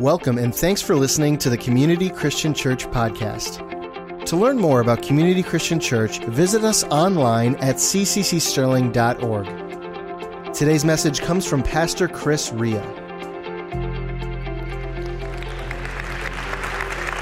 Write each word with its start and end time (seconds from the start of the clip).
Welcome 0.00 0.38
and 0.38 0.54
thanks 0.54 0.80
for 0.80 0.96
listening 0.96 1.36
to 1.36 1.50
the 1.50 1.58
Community 1.58 2.08
Christian 2.08 2.54
Church 2.54 2.86
podcast. 2.86 3.58
To 4.24 4.36
learn 4.36 4.56
more 4.56 4.80
about 4.80 5.02
Community 5.02 5.42
Christian 5.42 5.78
Church, 5.78 6.24
visit 6.24 6.64
us 6.64 6.82
online 6.84 7.56
at 7.56 7.76
cccsterling.org. 7.76 10.54
Today's 10.54 10.86
message 10.86 11.20
comes 11.20 11.46
from 11.46 11.62
Pastor 11.62 12.08
Chris 12.08 12.50
Ria. 12.52 12.80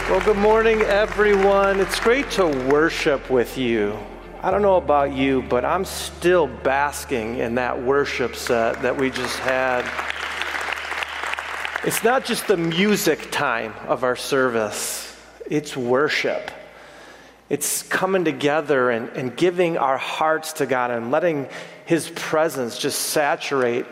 Well, 0.09 0.25
good 0.25 0.39
morning, 0.39 0.83
everyone. 0.83 1.81
It's 1.81 1.99
great 1.99 2.31
to 2.33 2.47
worship 2.47 3.31
with 3.31 3.57
you. 3.59 3.99
I 4.43 4.53
don't 4.53 4.63
know 4.63 4.77
about 4.77 5.13
you, 5.13 5.43
but 5.43 5.65
I'm 5.65 5.85
still 5.85 6.47
basking 6.47 7.39
in 7.39 7.57
that 7.57 7.83
worship 7.83 8.37
set 8.37 8.81
that 8.83 8.97
we 8.97 9.11
just 9.11 9.41
had. 9.41 9.85
It's 11.83 12.05
not 12.05 12.27
just 12.27 12.47
the 12.47 12.59
music 12.59 13.31
time 13.31 13.73
of 13.89 14.05
our 14.05 14.15
service, 14.15 15.17
it's 15.49 15.75
worship. 15.75 16.51
It's 17.49 17.83
coming 17.83 18.23
together 18.23 18.91
and, 18.91 19.09
and 19.17 19.35
giving 19.35 19.79
our 19.79 19.97
hearts 19.97 20.53
to 20.55 20.67
God 20.67 20.91
and 20.91 21.11
letting 21.11 21.49
His 21.87 22.11
presence 22.11 22.79
just 22.79 23.01
saturate 23.01 23.87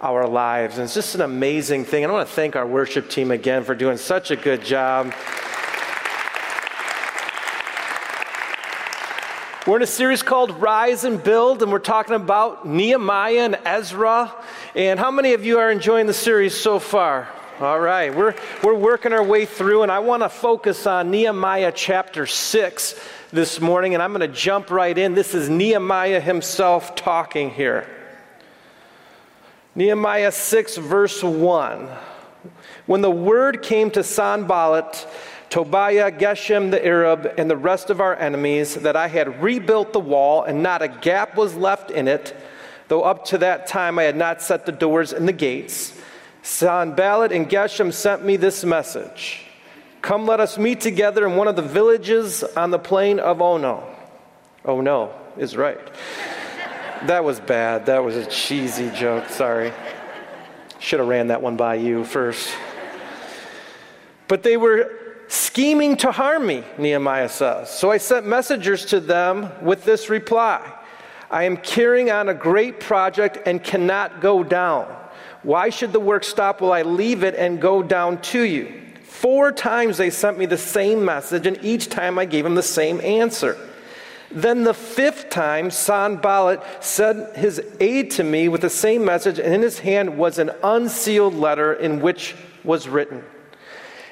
our 0.00 0.26
lives. 0.26 0.78
And 0.78 0.84
it's 0.84 0.94
just 0.94 1.14
an 1.14 1.20
amazing 1.20 1.84
thing. 1.84 2.04
And 2.04 2.10
I 2.10 2.14
want 2.14 2.26
to 2.26 2.34
thank 2.34 2.56
our 2.56 2.66
worship 2.66 3.10
team 3.10 3.30
again 3.30 3.64
for 3.64 3.74
doing 3.74 3.98
such 3.98 4.30
a 4.30 4.36
good 4.36 4.64
job. 4.64 5.12
We're 9.66 9.78
in 9.78 9.82
a 9.82 9.86
series 9.88 10.22
called 10.22 10.52
Rise 10.62 11.02
and 11.02 11.20
Build, 11.20 11.60
and 11.60 11.72
we're 11.72 11.80
talking 11.80 12.14
about 12.14 12.68
Nehemiah 12.68 13.40
and 13.40 13.58
Ezra. 13.64 14.32
And 14.76 15.00
how 15.00 15.10
many 15.10 15.32
of 15.32 15.44
you 15.44 15.58
are 15.58 15.72
enjoying 15.72 16.06
the 16.06 16.14
series 16.14 16.54
so 16.54 16.78
far? 16.78 17.28
All 17.58 17.80
right, 17.80 18.14
we're, 18.14 18.36
we're 18.62 18.76
working 18.76 19.12
our 19.12 19.24
way 19.24 19.44
through, 19.44 19.82
and 19.82 19.90
I 19.90 19.98
want 19.98 20.22
to 20.22 20.28
focus 20.28 20.86
on 20.86 21.10
Nehemiah 21.10 21.72
chapter 21.74 22.26
6 22.26 22.94
this 23.32 23.60
morning, 23.60 23.94
and 23.94 24.02
I'm 24.04 24.12
going 24.12 24.20
to 24.20 24.36
jump 24.36 24.70
right 24.70 24.96
in. 24.96 25.14
This 25.14 25.34
is 25.34 25.48
Nehemiah 25.48 26.20
himself 26.20 26.94
talking 26.94 27.50
here. 27.50 27.88
Nehemiah 29.74 30.30
6, 30.30 30.76
verse 30.76 31.24
1. 31.24 31.88
When 32.86 33.00
the 33.00 33.10
word 33.10 33.62
came 33.62 33.90
to 33.90 34.04
Sanballat, 34.04 35.08
Tobiah, 35.56 36.12
Geshem 36.12 36.70
the 36.70 36.84
Arab, 36.84 37.32
and 37.38 37.48
the 37.48 37.56
rest 37.56 37.88
of 37.88 37.98
our 37.98 38.14
enemies 38.14 38.74
that 38.74 38.94
I 38.94 39.08
had 39.08 39.42
rebuilt 39.42 39.94
the 39.94 39.98
wall 39.98 40.42
and 40.42 40.62
not 40.62 40.82
a 40.82 40.88
gap 40.88 41.34
was 41.34 41.54
left 41.54 41.90
in 41.90 42.08
it, 42.08 42.36
though 42.88 43.00
up 43.00 43.24
to 43.28 43.38
that 43.38 43.66
time 43.66 43.98
I 43.98 44.02
had 44.02 44.16
not 44.16 44.42
set 44.42 44.66
the 44.66 44.72
doors 44.72 45.14
and 45.14 45.26
the 45.26 45.32
gates. 45.32 45.98
Sanballat 46.42 47.32
and 47.32 47.48
Geshem 47.48 47.90
sent 47.90 48.22
me 48.22 48.36
this 48.36 48.64
message 48.64 49.46
Come, 50.02 50.26
let 50.26 50.40
us 50.40 50.58
meet 50.58 50.82
together 50.82 51.26
in 51.26 51.36
one 51.36 51.48
of 51.48 51.56
the 51.56 51.62
villages 51.62 52.44
on 52.44 52.70
the 52.70 52.78
plain 52.78 53.18
of 53.18 53.40
Ono. 53.40 53.82
Oh 54.62 54.82
no, 54.82 55.14
is 55.38 55.56
right. 55.56 55.80
that 57.06 57.24
was 57.24 57.40
bad. 57.40 57.86
That 57.86 58.04
was 58.04 58.14
a 58.14 58.26
cheesy 58.26 58.90
joke. 58.90 59.30
Sorry. 59.30 59.72
Should 60.80 60.98
have 60.98 61.08
ran 61.08 61.28
that 61.28 61.40
one 61.40 61.56
by 61.56 61.76
you 61.76 62.04
first. 62.04 62.54
But 64.28 64.42
they 64.42 64.58
were 64.58 65.05
scheming 65.28 65.96
to 65.98 66.12
harm 66.12 66.46
me, 66.46 66.64
Nehemiah 66.78 67.28
says. 67.28 67.70
So 67.70 67.90
I 67.90 67.98
sent 67.98 68.26
messengers 68.26 68.84
to 68.86 69.00
them 69.00 69.50
with 69.62 69.84
this 69.84 70.08
reply 70.10 70.72
I 71.30 71.44
am 71.44 71.56
carrying 71.56 72.10
on 72.10 72.28
a 72.28 72.34
great 72.34 72.78
project 72.80 73.38
and 73.46 73.62
cannot 73.62 74.20
go 74.20 74.44
down. 74.44 74.86
Why 75.42 75.70
should 75.70 75.92
the 75.92 76.00
work 76.00 76.24
stop 76.24 76.60
while 76.60 76.72
I 76.72 76.82
leave 76.82 77.24
it 77.24 77.34
and 77.34 77.60
go 77.60 77.82
down 77.82 78.20
to 78.22 78.42
you? 78.42 78.82
Four 79.02 79.50
times 79.50 79.96
they 79.96 80.10
sent 80.10 80.38
me 80.38 80.46
the 80.46 80.58
same 80.58 81.04
message, 81.04 81.46
and 81.46 81.58
each 81.64 81.88
time 81.88 82.18
I 82.18 82.26
gave 82.26 82.44
them 82.44 82.54
the 82.54 82.62
same 82.62 83.00
answer. 83.00 83.56
Then 84.30 84.64
the 84.64 84.74
fifth 84.74 85.30
time, 85.30 85.70
Sanballat 85.70 86.62
sent 86.84 87.36
his 87.36 87.62
aide 87.80 88.10
to 88.12 88.24
me 88.24 88.48
with 88.48 88.60
the 88.60 88.70
same 88.70 89.04
message, 89.04 89.38
and 89.38 89.54
in 89.54 89.62
his 89.62 89.78
hand 89.78 90.18
was 90.18 90.38
an 90.38 90.50
unsealed 90.62 91.34
letter 91.34 91.72
in 91.72 92.00
which 92.00 92.34
was 92.62 92.88
written 92.88 93.24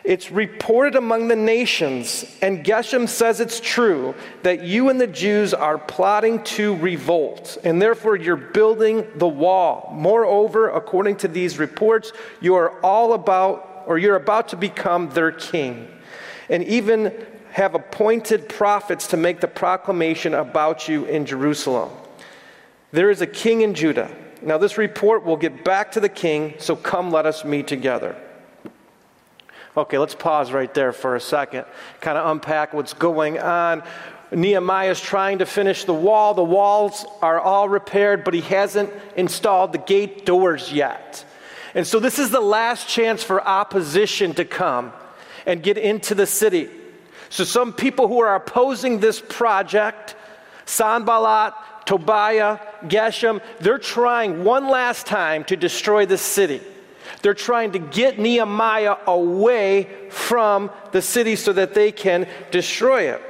it's 0.05 0.31
reported 0.31 0.97
among 0.97 1.29
the 1.29 1.37
nations, 1.37 2.27
and 2.43 2.63
Geshem 2.63 3.09
says 3.09 3.41
it's 3.41 3.59
true, 3.59 4.15
that 4.43 4.63
you 4.63 4.91
and 4.91 5.01
the 5.01 5.07
Jews 5.07 5.55
are 5.55 5.79
plotting 5.79 6.45
to 6.45 6.77
revolt, 6.77 7.57
and 7.65 7.81
therefore 7.81 8.15
you're 8.15 8.37
building 8.37 9.07
the 9.17 9.27
wall. 9.27 9.91
Moreover, 9.95 10.69
according 10.69 11.17
to 11.17 11.29
these 11.29 11.59
reports, 11.59 12.13
you 12.43 12.55
are 12.55 12.79
all 12.83 13.15
about, 13.15 13.85
or 13.87 13.97
you're 13.97 14.17
about 14.17 14.49
to 14.49 14.57
become 14.57 15.09
their 15.09 15.33
king, 15.33 15.89
and 16.51 16.63
even 16.65 17.27
have 17.53 17.75
appointed 17.75 18.47
prophets 18.49 19.07
to 19.07 19.17
make 19.17 19.41
the 19.41 19.49
proclamation 19.49 20.35
about 20.35 20.87
you 20.87 21.07
in 21.07 21.25
Jerusalem. 21.25 21.91
There 22.93 23.11
is 23.11 23.23
a 23.23 23.27
king 23.27 23.63
in 23.63 23.75
Judah. 23.75 24.15
Now, 24.43 24.59
this 24.59 24.77
report 24.77 25.25
will 25.25 25.39
get 25.39 25.65
back 25.65 25.93
to 25.93 26.01
the 26.01 26.11
king, 26.11 26.55
so 26.59 26.77
come 26.77 27.11
let 27.11 27.25
us 27.25 27.43
meet 27.43 27.67
together. 27.67 28.21
Okay, 29.77 29.99
let's 29.99 30.15
pause 30.15 30.53
right 30.53 30.73
there 30.73 30.93
for 30.93 31.17
a 31.17 31.21
second, 31.21 31.65
kind 32.01 32.17
of 32.17 32.31
unpack 32.31 32.73
what's 32.73 32.93
going 32.93 33.41
on. 33.41 33.83
Nehemiah 34.31 34.91
is 34.91 35.01
trying 35.01 35.39
to 35.39 35.47
finish 35.47 35.85
the 35.85 35.95
wall. 35.95 36.35
The 36.35 36.45
walls 36.45 37.05
are 37.21 37.41
all 37.41 37.69
repaired, 37.69 38.23
but 38.23 38.35
he 38.35 38.41
hasn't 38.41 38.91
installed 39.17 39.73
the 39.73 39.79
gate 39.79 40.25
doors 40.25 40.73
yet. 40.73 41.25
And 41.75 41.85
so, 41.85 41.99
this 41.99 42.21
is 42.21 42.31
the 42.31 42.41
last 42.41 42.89
chance 42.89 43.25
for 43.25 43.43
opposition 43.43 44.33
to 44.35 44.45
come 44.45 44.93
and 45.45 45.61
get 45.61 45.77
into 45.77 46.15
the 46.15 46.27
city. 46.27 46.69
So, 47.29 47.43
some 47.43 47.73
people 47.73 48.07
who 48.07 48.21
are 48.21 48.37
opposing 48.37 49.01
this 49.01 49.21
project, 49.21 50.15
Sanballat, 50.67 51.53
Tobiah, 51.85 52.61
Geshem, 52.85 53.41
they're 53.59 53.79
trying 53.79 54.45
one 54.45 54.69
last 54.69 55.07
time 55.07 55.43
to 55.45 55.57
destroy 55.57 56.07
the 56.07 56.19
city. 56.19 56.61
They're 57.23 57.35
trying 57.35 57.73
to 57.73 57.79
get 57.79 58.19
Nehemiah 58.19 58.97
away 59.07 59.89
from 60.11 60.71
the 60.93 61.03
city 61.03 61.37
so 61.37 61.53
that 61.53 61.75
they 61.75 61.93
can 61.93 62.29
destroy 62.51 63.13
it. 63.13 63.23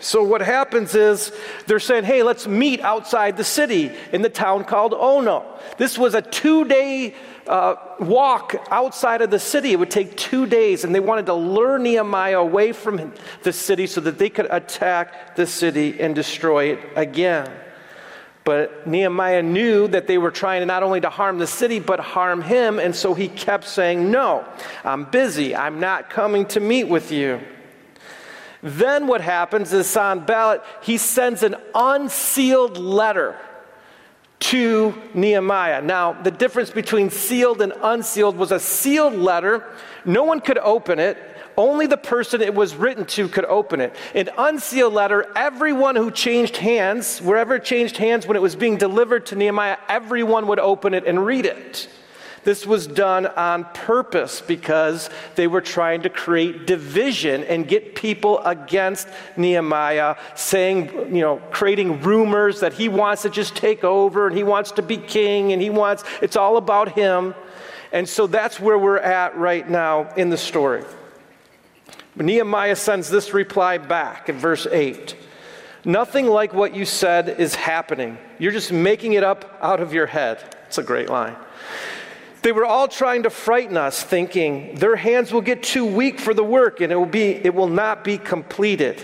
So, 0.00 0.24
what 0.24 0.40
happens 0.40 0.94
is 0.94 1.30
they're 1.66 1.78
saying, 1.78 2.04
hey, 2.04 2.22
let's 2.22 2.46
meet 2.46 2.80
outside 2.80 3.36
the 3.36 3.44
city 3.44 3.92
in 4.12 4.22
the 4.22 4.30
town 4.30 4.64
called 4.64 4.94
Ono. 4.94 5.44
This 5.76 5.98
was 5.98 6.14
a 6.14 6.22
two 6.22 6.64
day 6.64 7.14
uh, 7.46 7.76
walk 7.98 8.54
outside 8.70 9.20
of 9.20 9.30
the 9.30 9.38
city. 9.38 9.72
It 9.72 9.78
would 9.78 9.90
take 9.90 10.16
two 10.16 10.46
days, 10.46 10.84
and 10.84 10.94
they 10.94 11.00
wanted 11.00 11.26
to 11.26 11.34
lure 11.34 11.78
Nehemiah 11.78 12.38
away 12.38 12.72
from 12.72 13.12
the 13.42 13.52
city 13.52 13.86
so 13.86 14.00
that 14.00 14.18
they 14.18 14.30
could 14.30 14.46
attack 14.50 15.36
the 15.36 15.46
city 15.46 16.00
and 16.00 16.14
destroy 16.14 16.72
it 16.72 16.80
again. 16.96 17.50
But 18.44 18.86
Nehemiah 18.86 19.42
knew 19.42 19.86
that 19.88 20.06
they 20.06 20.18
were 20.18 20.30
trying 20.30 20.66
not 20.66 20.82
only 20.82 21.00
to 21.02 21.10
harm 21.10 21.38
the 21.38 21.46
city, 21.46 21.78
but 21.78 22.00
harm 22.00 22.42
him. 22.42 22.78
And 22.78 22.94
so 22.94 23.14
he 23.14 23.28
kept 23.28 23.64
saying, 23.66 24.10
No, 24.10 24.44
I'm 24.84 25.04
busy. 25.04 25.54
I'm 25.54 25.78
not 25.78 26.10
coming 26.10 26.46
to 26.46 26.60
meet 26.60 26.84
with 26.84 27.12
you. 27.12 27.40
Then 28.62 29.06
what 29.06 29.20
happens 29.20 29.72
is 29.72 29.86
Sanballat, 29.86 30.62
he 30.82 30.98
sends 30.98 31.42
an 31.42 31.56
unsealed 31.74 32.76
letter 32.76 33.36
to 34.40 34.94
Nehemiah. 35.14 35.82
Now, 35.82 36.12
the 36.12 36.30
difference 36.30 36.70
between 36.70 37.10
sealed 37.10 37.62
and 37.62 37.72
unsealed 37.82 38.36
was 38.36 38.52
a 38.52 38.60
sealed 38.60 39.14
letter. 39.14 39.64
No 40.04 40.24
one 40.24 40.40
could 40.40 40.58
open 40.58 40.98
it. 40.98 41.18
Only 41.56 41.86
the 41.86 41.96
person 41.96 42.40
it 42.40 42.54
was 42.54 42.74
written 42.74 43.04
to 43.06 43.28
could 43.28 43.44
open 43.44 43.80
it. 43.80 43.94
An 44.14 44.28
unsealed 44.36 44.94
letter, 44.94 45.30
everyone 45.36 45.96
who 45.96 46.10
changed 46.10 46.56
hands, 46.56 47.20
wherever 47.20 47.56
it 47.56 47.64
changed 47.64 47.96
hands 47.96 48.26
when 48.26 48.36
it 48.36 48.42
was 48.42 48.56
being 48.56 48.76
delivered 48.76 49.26
to 49.26 49.36
Nehemiah, 49.36 49.78
everyone 49.88 50.46
would 50.46 50.58
open 50.58 50.94
it 50.94 51.06
and 51.06 51.24
read 51.24 51.46
it. 51.46 51.88
This 52.42 52.66
was 52.66 52.86
done 52.86 53.26
on 53.26 53.64
purpose 53.74 54.40
because 54.40 55.10
they 55.34 55.46
were 55.46 55.60
trying 55.60 56.02
to 56.02 56.08
create 56.08 56.66
division 56.66 57.44
and 57.44 57.68
get 57.68 57.94
people 57.94 58.38
against 58.38 59.08
Nehemiah, 59.36 60.16
saying, 60.34 61.14
you 61.14 61.20
know, 61.20 61.36
creating 61.50 62.00
rumors 62.00 62.60
that 62.60 62.72
he 62.72 62.88
wants 62.88 63.22
to 63.22 63.30
just 63.30 63.56
take 63.56 63.84
over 63.84 64.26
and 64.26 64.34
he 64.34 64.42
wants 64.42 64.72
to 64.72 64.82
be 64.82 64.96
king 64.96 65.52
and 65.52 65.60
he 65.60 65.68
wants, 65.68 66.02
it's 66.22 66.36
all 66.36 66.56
about 66.56 66.92
him. 66.92 67.34
And 67.92 68.08
so 68.08 68.26
that's 68.26 68.58
where 68.58 68.78
we're 68.78 68.96
at 68.96 69.36
right 69.36 69.68
now 69.68 70.14
in 70.14 70.30
the 70.30 70.38
story. 70.38 70.84
Nehemiah 72.16 72.76
sends 72.76 73.08
this 73.08 73.32
reply 73.32 73.78
back 73.78 74.28
in 74.28 74.38
verse 74.38 74.66
8 74.66 75.16
Nothing 75.84 76.26
like 76.26 76.52
what 76.52 76.74
you 76.74 76.84
said 76.84 77.40
is 77.40 77.54
happening. 77.54 78.18
You're 78.38 78.52
just 78.52 78.70
making 78.70 79.14
it 79.14 79.24
up 79.24 79.58
out 79.62 79.80
of 79.80 79.94
your 79.94 80.06
head. 80.06 80.56
It's 80.66 80.76
a 80.76 80.82
great 80.82 81.08
line. 81.08 81.36
They 82.42 82.52
were 82.52 82.66
all 82.66 82.88
trying 82.88 83.22
to 83.24 83.30
frighten 83.30 83.76
us, 83.76 84.02
thinking 84.02 84.74
their 84.74 84.96
hands 84.96 85.32
will 85.32 85.40
get 85.40 85.62
too 85.62 85.86
weak 85.86 86.20
for 86.20 86.34
the 86.34 86.44
work 86.44 86.80
and 86.80 86.92
it 86.92 86.96
will, 86.96 87.06
be, 87.06 87.30
it 87.30 87.54
will 87.54 87.68
not 87.68 88.04
be 88.04 88.18
completed. 88.18 89.02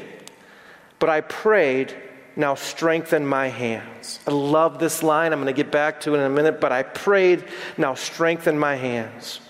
But 0.98 1.10
I 1.10 1.22
prayed, 1.22 1.94
now 2.34 2.54
strengthen 2.54 3.26
my 3.26 3.48
hands. 3.48 4.20
I 4.26 4.30
love 4.30 4.78
this 4.78 5.02
line. 5.02 5.32
I'm 5.32 5.40
going 5.40 5.54
to 5.54 5.62
get 5.62 5.72
back 5.72 6.00
to 6.00 6.14
it 6.14 6.18
in 6.18 6.24
a 6.24 6.30
minute, 6.30 6.60
but 6.60 6.72
I 6.72 6.82
prayed, 6.82 7.44
now 7.76 7.94
strengthen 7.94 8.58
my 8.58 8.74
hands. 8.74 9.40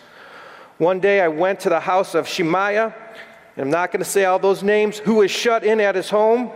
One 0.79 1.01
day 1.01 1.21
I 1.21 1.29
went 1.29 1.61
to 1.61 1.69
the 1.69 1.81
house 1.81 2.15
of 2.15 2.29
Shemaiah, 2.29 2.95
I'm 3.57 3.71
not 3.71 3.91
going 3.91 4.05
to 4.05 4.09
say 4.09 4.25
all 4.25 4.39
those 4.39 4.63
names, 4.63 4.99
who 4.99 5.15
was 5.17 5.31
shut 5.31 5.65
in 5.65 5.81
at 5.81 5.95
his 5.95 6.11
home. 6.11 6.51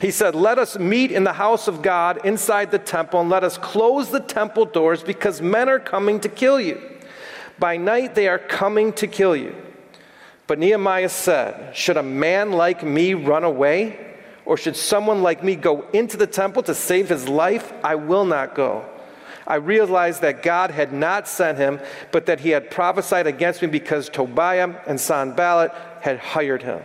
He 0.00 0.10
said, 0.10 0.34
Let 0.34 0.58
us 0.58 0.78
meet 0.78 1.10
in 1.10 1.24
the 1.24 1.32
house 1.32 1.68
of 1.68 1.80
God 1.80 2.24
inside 2.26 2.70
the 2.70 2.78
temple, 2.78 3.20
and 3.20 3.30
let 3.30 3.42
us 3.42 3.56
close 3.56 4.10
the 4.10 4.20
temple 4.20 4.66
doors 4.66 5.02
because 5.02 5.40
men 5.40 5.68
are 5.68 5.78
coming 5.78 6.20
to 6.20 6.28
kill 6.28 6.60
you. 6.60 6.80
By 7.58 7.78
night 7.78 8.14
they 8.14 8.28
are 8.28 8.38
coming 8.38 8.92
to 8.94 9.06
kill 9.06 9.34
you. 9.34 9.54
But 10.46 10.58
Nehemiah 10.58 11.08
said, 11.08 11.74
Should 11.74 11.96
a 11.96 12.02
man 12.02 12.52
like 12.52 12.82
me 12.84 13.14
run 13.14 13.44
away? 13.44 14.02
Or 14.44 14.56
should 14.56 14.76
someone 14.76 15.22
like 15.22 15.42
me 15.42 15.56
go 15.56 15.88
into 15.92 16.16
the 16.16 16.26
temple 16.26 16.62
to 16.64 16.74
save 16.74 17.08
his 17.08 17.28
life? 17.28 17.72
I 17.82 17.96
will 17.96 18.24
not 18.24 18.54
go. 18.54 18.84
I 19.46 19.56
realized 19.56 20.22
that 20.22 20.42
God 20.42 20.70
had 20.70 20.92
not 20.92 21.28
sent 21.28 21.58
him, 21.58 21.80
but 22.10 22.26
that 22.26 22.40
he 22.40 22.50
had 22.50 22.70
prophesied 22.70 23.26
against 23.26 23.62
me 23.62 23.68
because 23.68 24.08
Tobiah 24.08 24.74
and 24.86 25.00
Sanballat 25.00 25.72
had 26.06 26.18
hired 26.20 26.62
him. 26.62 26.80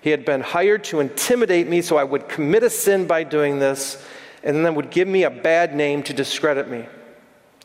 He 0.00 0.08
had 0.08 0.24
been 0.24 0.40
hired 0.40 0.82
to 0.84 1.00
intimidate 1.00 1.68
me 1.68 1.82
so 1.82 1.98
I 1.98 2.04
would 2.04 2.26
commit 2.26 2.62
a 2.62 2.70
sin 2.70 3.06
by 3.06 3.22
doing 3.22 3.58
this, 3.58 4.02
and 4.42 4.64
then 4.64 4.74
would 4.76 4.90
give 4.90 5.06
me 5.06 5.24
a 5.24 5.30
bad 5.30 5.74
name 5.74 6.02
to 6.04 6.14
discredit 6.14 6.66
me. 6.70 6.86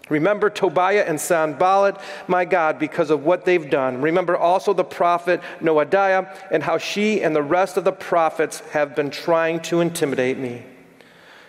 Remember 0.10 0.50
Tobiah 0.50 1.06
and 1.08 1.20
Sanballat, 1.20 1.96
my 2.28 2.44
God, 2.44 2.78
because 2.78 3.10
of 3.10 3.24
what 3.24 3.46
they've 3.46 3.70
done. 3.70 4.02
Remember 4.02 4.36
also 4.36 4.74
the 4.74 4.84
prophet 4.84 5.40
Noadiah 5.62 6.36
and 6.52 6.62
how 6.62 6.78
she 6.78 7.22
and 7.22 7.34
the 7.34 7.42
rest 7.42 7.78
of 7.78 7.86
the 7.86 7.94
prophets 7.94 8.60
have 8.72 8.94
been 8.94 9.12
trying 9.12 9.62
to 9.62 9.80
intimidate 9.80 10.38
me. 10.38 10.66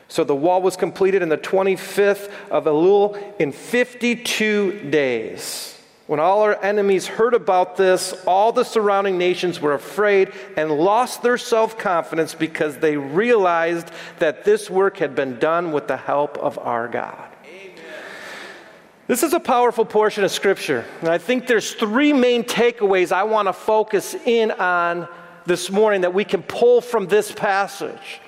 So 0.07 0.23
the 0.23 0.37
wall 0.37 0.63
was 0.63 0.77
completed 0.77 1.21
in 1.23 1.31
the 1.31 1.39
25th 1.39 2.31
of 2.49 2.67
Elul 2.67 3.41
in 3.41 3.51
52 3.51 4.91
days. 4.91 5.82
When 6.07 6.19
all 6.19 6.43
our 6.43 6.61
enemies 6.63 7.07
heard 7.07 7.33
about 7.33 7.77
this, 7.77 8.13
all 8.27 8.53
the 8.53 8.65
surrounding 8.65 9.19
nations 9.19 9.61
were 9.61 9.75
afraid 9.75 10.33
and 10.57 10.71
lost 10.71 11.23
their 11.23 11.39
self 11.39 11.79
confidence 11.79 12.35
because 12.35 12.77
they 12.79 12.97
realized 12.97 13.91
that 14.19 14.45
this 14.45 14.69
work 14.69 14.99
had 14.99 15.15
been 15.15 15.39
done 15.39 15.73
with 15.73 15.87
the 15.87 15.97
help 15.97 16.39
of 16.39 16.59
our 16.59 16.89
God. 16.89 17.29
This 19.07 19.23
is 19.23 19.33
a 19.33 19.41
powerful 19.41 19.85
portion 19.85 20.25
of 20.25 20.31
Scripture. 20.31 20.85
And 21.01 21.09
I 21.09 21.19
think 21.19 21.47
there's 21.47 21.75
three 21.75 22.13
main 22.13 22.45
takeaways 22.45 23.13
I 23.13 23.25
want 23.25 23.47
to 23.47 23.53
focus 23.53 24.15
in 24.15 24.51
on 24.53 25.07
this 25.45 25.71
morning 25.71 26.01
that 26.01 26.15
we 26.15 26.25
can 26.25 26.43
pull 26.43 26.81
from 26.81 27.09
this 27.09 27.31
passage. 27.31 28.22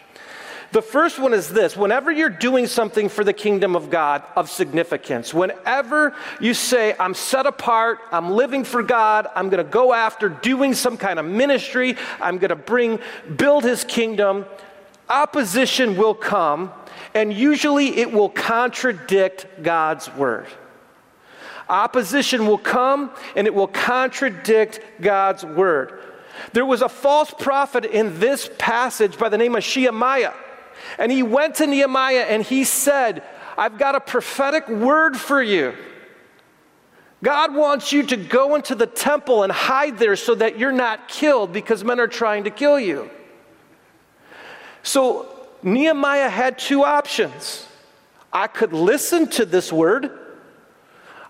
The 0.75 0.83
first 0.83 1.21
one 1.21 1.33
is 1.33 1.49
this 1.49 1.77
whenever 1.77 2.11
you're 2.11 2.29
doing 2.29 2.67
something 2.67 3.09
for 3.09 3.23
the 3.23 3.33
kingdom 3.33 3.77
of 3.77 3.91
God 3.91 4.25
of 4.35 4.51
significance, 4.51 5.33
whenever 5.33 6.17
you 6.41 6.53
say, 6.53 6.97
I'm 6.99 7.15
set 7.15 7.47
apart, 7.47 8.01
I'm 8.11 8.33
living 8.33 8.65
for 8.65 8.83
God, 8.83 9.29
I'm 9.37 9.51
going 9.51 9.65
to 9.65 9.71
go 9.71 9.93
after 9.93 10.29
doing 10.29 10.75
some 10.75 10.97
kind 10.97 11.21
of 11.21 11.27
ministry, 11.27 11.97
I'm 12.21 12.39
going 12.39 12.49
to 12.49 12.57
bring, 12.57 12.99
build 13.37 13.63
his 13.63 13.85
kingdom, 13.85 14.47
opposition 15.09 15.97
will 15.97 16.13
come, 16.13 16.73
and 17.15 17.33
usually 17.33 17.99
it 17.99 18.11
will 18.11 18.29
contradict 18.29 19.47
God's 19.63 20.13
word. 20.17 20.49
Opposition 21.69 22.49
will 22.49 22.59
come 22.59 23.13
and 23.37 23.47
it 23.47 23.55
will 23.55 23.69
contradict 23.69 24.81
God's 25.01 25.45
word. 25.45 26.01
There 26.53 26.67
was 26.67 26.83
a 26.83 26.89
false 26.89 27.33
prophet 27.33 27.85
in 27.85 28.19
this 28.19 28.51
passage 28.59 29.17
by 29.17 29.29
the 29.29 29.39
name 29.39 29.55
of 29.55 29.63
Shemaiah. 29.63 30.35
And 30.99 31.11
he 31.11 31.23
went 31.23 31.57
to 31.57 31.67
Nehemiah 31.67 32.27
and 32.29 32.43
he 32.43 32.65
said, 32.65 33.23
I've 33.57 33.79
got 33.79 33.95
a 33.95 34.01
prophetic 34.01 34.69
word 34.69 35.17
for 35.17 35.43
you. 35.43 35.75
God 37.23 37.55
wants 37.55 37.91
you 37.93 38.03
to 38.03 38.17
go 38.17 38.55
into 38.55 38.75
the 38.75 38.87
temple 38.87 39.45
and 39.45 39.53
hide 39.53 39.99
there 39.99 40.15
so 40.15 40.35
that 40.35 40.59
you're 40.59 40.73
not 40.73 41.09
killed 41.09 41.53
because 41.53 41.83
men 41.83 41.99
are 41.99 42.07
trying 42.07 42.45
to 42.45 42.51
kill 42.51 42.79
you. 42.79 43.11
So 44.83 45.49
Nehemiah 45.63 46.29
had 46.29 46.59
two 46.59 46.85
options. 46.85 47.67
I 48.31 48.47
could 48.47 48.73
listen 48.73 49.29
to 49.31 49.47
this 49.47 49.73
word, 49.73 50.11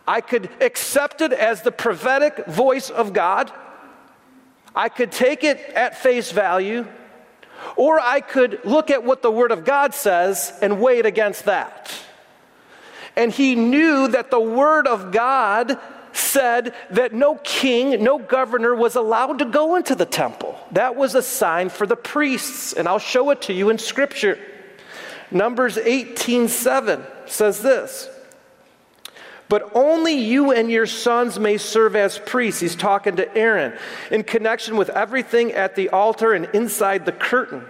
I 0.09 0.21
could 0.21 0.51
accept 0.61 1.21
it 1.21 1.33
as 1.33 1.63
the 1.63 1.71
prophetic 1.71 2.47
voice 2.47 2.91
of 2.91 3.13
God, 3.13 3.53
I 4.75 4.89
could 4.89 5.13
take 5.13 5.45
it 5.45 5.59
at 5.75 5.99
face 5.99 6.33
value 6.33 6.87
or 7.77 8.01
I 8.01 8.21
could 8.21 8.61
look 8.65 8.91
at 8.91 9.05
what 9.05 9.23
the 9.23 9.31
Word 9.31 9.53
of 9.53 9.65
God 9.65 9.95
says 9.95 10.53
and 10.63 10.81
weigh 10.81 10.99
it 10.99 11.07
against 11.07 11.45
that. 11.45 11.93
And 13.17 13.33
he 13.33 13.55
knew 13.55 14.09
that 14.09 14.31
the 14.31 14.41
Word 14.41 14.87
of 14.87 15.13
God 15.13 15.79
said 16.13 16.75
that 16.91 17.13
no 17.13 17.37
king, 17.37 18.03
no 18.03 18.19
governor 18.19 18.75
was 18.75 18.97
allowed 18.97 19.39
to 19.41 19.45
go 19.45 19.77
into 19.77 19.95
the 19.95 20.07
temple. 20.07 20.59
That 20.73 20.97
was 20.97 21.15
a 21.15 21.23
sign 21.23 21.69
for 21.69 21.87
the 21.87 21.97
priests, 21.97 22.73
and 22.73 22.89
I'll 22.89 22.99
show 22.99 23.31
it 23.31 23.43
to 23.43 23.53
you 23.53 23.71
in 23.71 23.79
Scripture. 23.79 24.39
Numbers 25.31 25.77
18:7 25.77 27.05
says 27.27 27.63
this. 27.63 28.09
But 29.49 29.71
only 29.75 30.15
you 30.15 30.53
and 30.53 30.71
your 30.71 30.87
sons 30.87 31.39
may 31.39 31.59
serve 31.59 31.97
as 31.97 32.19
priests. 32.19 32.61
He's 32.61 32.75
talking 32.75 33.17
to 33.17 33.37
Aaron 33.37 33.79
in 34.11 34.25
connection 34.25 34.77
with 34.77 34.89
everything 34.91 35.53
at 35.53 35.77
the 35.77 35.91
altar 35.91 36.33
and 36.33 36.47
inside 36.55 37.05
the 37.05 37.13
curtain. 37.13 37.65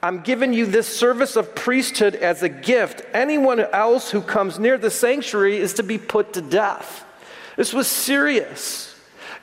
I'm 0.00 0.20
giving 0.20 0.52
you 0.52 0.64
this 0.64 0.86
service 0.86 1.34
of 1.34 1.56
priesthood 1.56 2.14
as 2.14 2.44
a 2.44 2.48
gift. 2.48 3.02
Anyone 3.12 3.58
else 3.60 4.10
who 4.10 4.20
comes 4.20 4.58
near 4.58 4.78
the 4.78 4.90
sanctuary 4.90 5.56
is 5.56 5.74
to 5.74 5.82
be 5.82 5.98
put 5.98 6.34
to 6.34 6.40
death. 6.40 7.04
This 7.56 7.72
was 7.72 7.88
serious. 7.88 8.94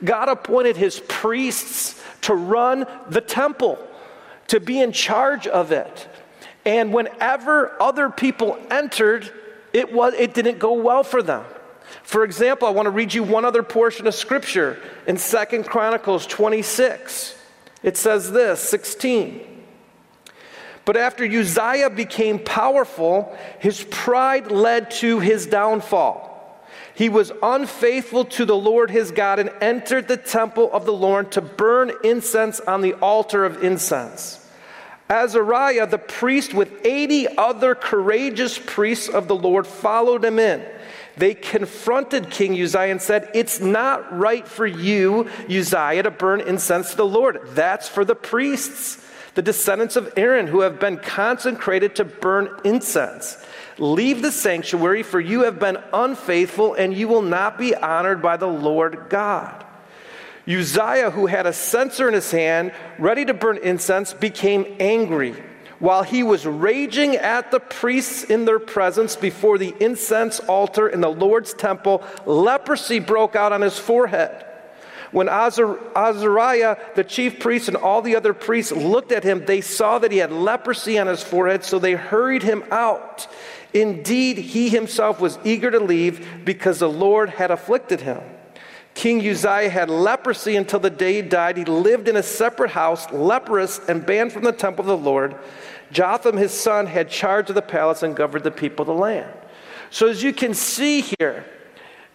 God 0.02 0.30
appointed 0.30 0.78
his 0.78 1.00
priests 1.08 2.02
to 2.22 2.34
run 2.34 2.86
the 3.10 3.20
temple, 3.20 3.78
to 4.48 4.58
be 4.58 4.80
in 4.80 4.92
charge 4.92 5.46
of 5.46 5.72
it. 5.72 6.08
And 6.64 6.92
whenever 6.92 7.80
other 7.80 8.08
people 8.08 8.58
entered, 8.70 9.30
it, 9.74 9.92
was, 9.92 10.14
it 10.14 10.32
didn't 10.32 10.58
go 10.58 10.72
well 10.72 11.04
for 11.04 11.22
them. 11.22 11.44
For 12.06 12.22
example, 12.22 12.68
I 12.68 12.70
want 12.70 12.86
to 12.86 12.90
read 12.90 13.12
you 13.12 13.24
one 13.24 13.44
other 13.44 13.64
portion 13.64 14.06
of 14.06 14.14
scripture 14.14 14.80
in 15.08 15.16
Second 15.16 15.64
Chronicles 15.64 16.24
26. 16.24 17.36
It 17.82 17.96
says 17.96 18.30
this 18.30 18.60
16. 18.60 19.64
But 20.84 20.96
after 20.96 21.24
Uzziah 21.24 21.90
became 21.90 22.38
powerful, 22.38 23.36
his 23.58 23.84
pride 23.90 24.52
led 24.52 24.92
to 24.92 25.18
his 25.18 25.46
downfall. 25.46 26.62
He 26.94 27.08
was 27.08 27.32
unfaithful 27.42 28.26
to 28.26 28.44
the 28.44 28.56
Lord 28.56 28.88
his 28.88 29.10
God 29.10 29.40
and 29.40 29.50
entered 29.60 30.06
the 30.06 30.16
temple 30.16 30.70
of 30.72 30.86
the 30.86 30.92
Lord 30.92 31.32
to 31.32 31.40
burn 31.40 31.90
incense 32.04 32.60
on 32.60 32.82
the 32.82 32.94
altar 32.94 33.44
of 33.44 33.64
incense. 33.64 34.48
Azariah, 35.10 35.88
the 35.88 35.98
priest, 35.98 36.54
with 36.54 36.86
80 36.86 37.36
other 37.36 37.74
courageous 37.74 38.60
priests 38.64 39.08
of 39.08 39.26
the 39.26 39.34
Lord, 39.34 39.66
followed 39.66 40.24
him 40.24 40.38
in. 40.38 40.64
They 41.16 41.34
confronted 41.34 42.30
King 42.30 42.60
Uzziah 42.60 42.90
and 42.90 43.00
said, 43.00 43.30
It's 43.34 43.60
not 43.60 44.16
right 44.16 44.46
for 44.46 44.66
you, 44.66 45.28
Uzziah, 45.48 46.02
to 46.02 46.10
burn 46.10 46.40
incense 46.42 46.90
to 46.90 46.96
the 46.96 47.06
Lord. 47.06 47.40
That's 47.50 47.88
for 47.88 48.04
the 48.04 48.14
priests, 48.14 49.02
the 49.34 49.42
descendants 49.42 49.96
of 49.96 50.12
Aaron, 50.16 50.46
who 50.46 50.60
have 50.60 50.78
been 50.78 50.98
consecrated 50.98 51.96
to 51.96 52.04
burn 52.04 52.50
incense. 52.64 53.42
Leave 53.78 54.20
the 54.20 54.32
sanctuary, 54.32 55.02
for 55.02 55.20
you 55.20 55.44
have 55.44 55.58
been 55.58 55.78
unfaithful, 55.92 56.74
and 56.74 56.94
you 56.94 57.08
will 57.08 57.22
not 57.22 57.58
be 57.58 57.74
honored 57.74 58.20
by 58.20 58.36
the 58.36 58.46
Lord 58.46 59.06
God. 59.08 59.64
Uzziah, 60.46 61.10
who 61.10 61.26
had 61.26 61.46
a 61.46 61.52
censer 61.52 62.08
in 62.08 62.14
his 62.14 62.30
hand, 62.30 62.72
ready 62.98 63.24
to 63.24 63.34
burn 63.34 63.58
incense, 63.58 64.12
became 64.12 64.76
angry 64.78 65.34
while 65.78 66.02
he 66.02 66.22
was 66.22 66.46
raging 66.46 67.16
at 67.16 67.50
the 67.50 67.60
priests 67.60 68.24
in 68.24 68.44
their 68.44 68.58
presence 68.58 69.16
before 69.16 69.58
the 69.58 69.74
incense 69.80 70.40
altar 70.40 70.88
in 70.88 71.00
the 71.00 71.10
Lord's 71.10 71.52
temple, 71.54 72.02
leprosy 72.24 72.98
broke 72.98 73.36
out 73.36 73.52
on 73.52 73.60
his 73.60 73.78
forehead. 73.78 74.44
When 75.12 75.28
Azariah, 75.28 76.76
the 76.94 77.04
chief 77.04 77.38
priest, 77.38 77.68
and 77.68 77.76
all 77.76 78.02
the 78.02 78.16
other 78.16 78.34
priests 78.34 78.72
looked 78.72 79.12
at 79.12 79.24
him, 79.24 79.44
they 79.46 79.60
saw 79.60 79.98
that 79.98 80.12
he 80.12 80.18
had 80.18 80.32
leprosy 80.32 80.98
on 80.98 81.06
his 81.06 81.22
forehead, 81.22 81.64
so 81.64 81.78
they 81.78 81.92
hurried 81.92 82.42
him 82.42 82.64
out. 82.70 83.28
Indeed, 83.72 84.38
he 84.38 84.68
himself 84.68 85.20
was 85.20 85.38
eager 85.44 85.70
to 85.70 85.80
leave 85.80 86.44
because 86.44 86.80
the 86.80 86.88
Lord 86.88 87.30
had 87.30 87.50
afflicted 87.50 88.00
him. 88.00 88.20
King 88.96 89.20
Uzziah 89.28 89.68
had 89.68 89.90
leprosy 89.90 90.56
until 90.56 90.80
the 90.80 90.88
day 90.88 91.16
he 91.16 91.22
died. 91.22 91.58
He 91.58 91.66
lived 91.66 92.08
in 92.08 92.16
a 92.16 92.22
separate 92.22 92.70
house, 92.70 93.12
leprous 93.12 93.78
and 93.88 94.06
banned 94.06 94.32
from 94.32 94.42
the 94.42 94.52
temple 94.52 94.80
of 94.80 94.86
the 94.86 94.96
Lord. 94.96 95.36
Jotham, 95.92 96.38
his 96.38 96.50
son, 96.50 96.86
had 96.86 97.10
charge 97.10 97.50
of 97.50 97.54
the 97.54 97.62
palace 97.62 98.02
and 98.02 98.16
governed 98.16 98.44
the 98.44 98.50
people 98.50 98.84
of 98.84 98.86
the 98.86 98.94
land. 98.94 99.30
So, 99.90 100.08
as 100.08 100.22
you 100.22 100.32
can 100.32 100.54
see 100.54 101.02
here, 101.02 101.44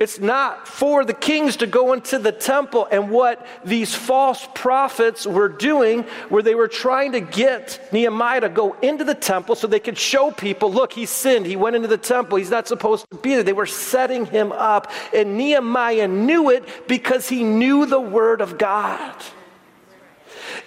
It's 0.01 0.20
not 0.20 0.67
for 0.67 1.05
the 1.05 1.13
kings 1.13 1.58
to 1.58 1.67
go 1.67 1.93
into 1.93 2.17
the 2.17 2.31
temple. 2.31 2.88
And 2.91 3.12
what 3.12 3.46
these 3.63 3.93
false 3.93 4.48
prophets 4.55 5.27
were 5.27 5.48
doing, 5.48 6.01
where 6.29 6.41
they 6.41 6.55
were 6.55 6.67
trying 6.67 7.12
to 7.12 7.20
get 7.20 7.79
Nehemiah 7.93 8.41
to 8.41 8.50
go 8.50 8.75
into 8.81 9.03
the 9.03 9.13
temple 9.13 9.53
so 9.53 9.67
they 9.67 9.79
could 9.79 10.00
show 10.00 10.31
people, 10.31 10.74
look, 10.74 10.91
he 10.91 11.05
sinned. 11.05 11.46
He 11.46 11.55
went 11.55 11.75
into 11.75 11.88
the 11.88 12.00
temple. 12.00 12.39
He's 12.39 12.50
not 12.50 12.67
supposed 12.67 13.05
to 13.12 13.17
be 13.17 13.36
there. 13.36 13.43
They 13.43 13.53
were 13.53 13.67
setting 13.67 14.25
him 14.25 14.51
up. 14.51 14.91
And 15.13 15.38
Nehemiah 15.38 16.08
knew 16.08 16.50
it 16.50 16.88
because 16.88 17.29
he 17.29 17.43
knew 17.43 17.86
the 17.86 18.01
word 18.01 18.41
of 18.41 18.58
God. 18.58 19.15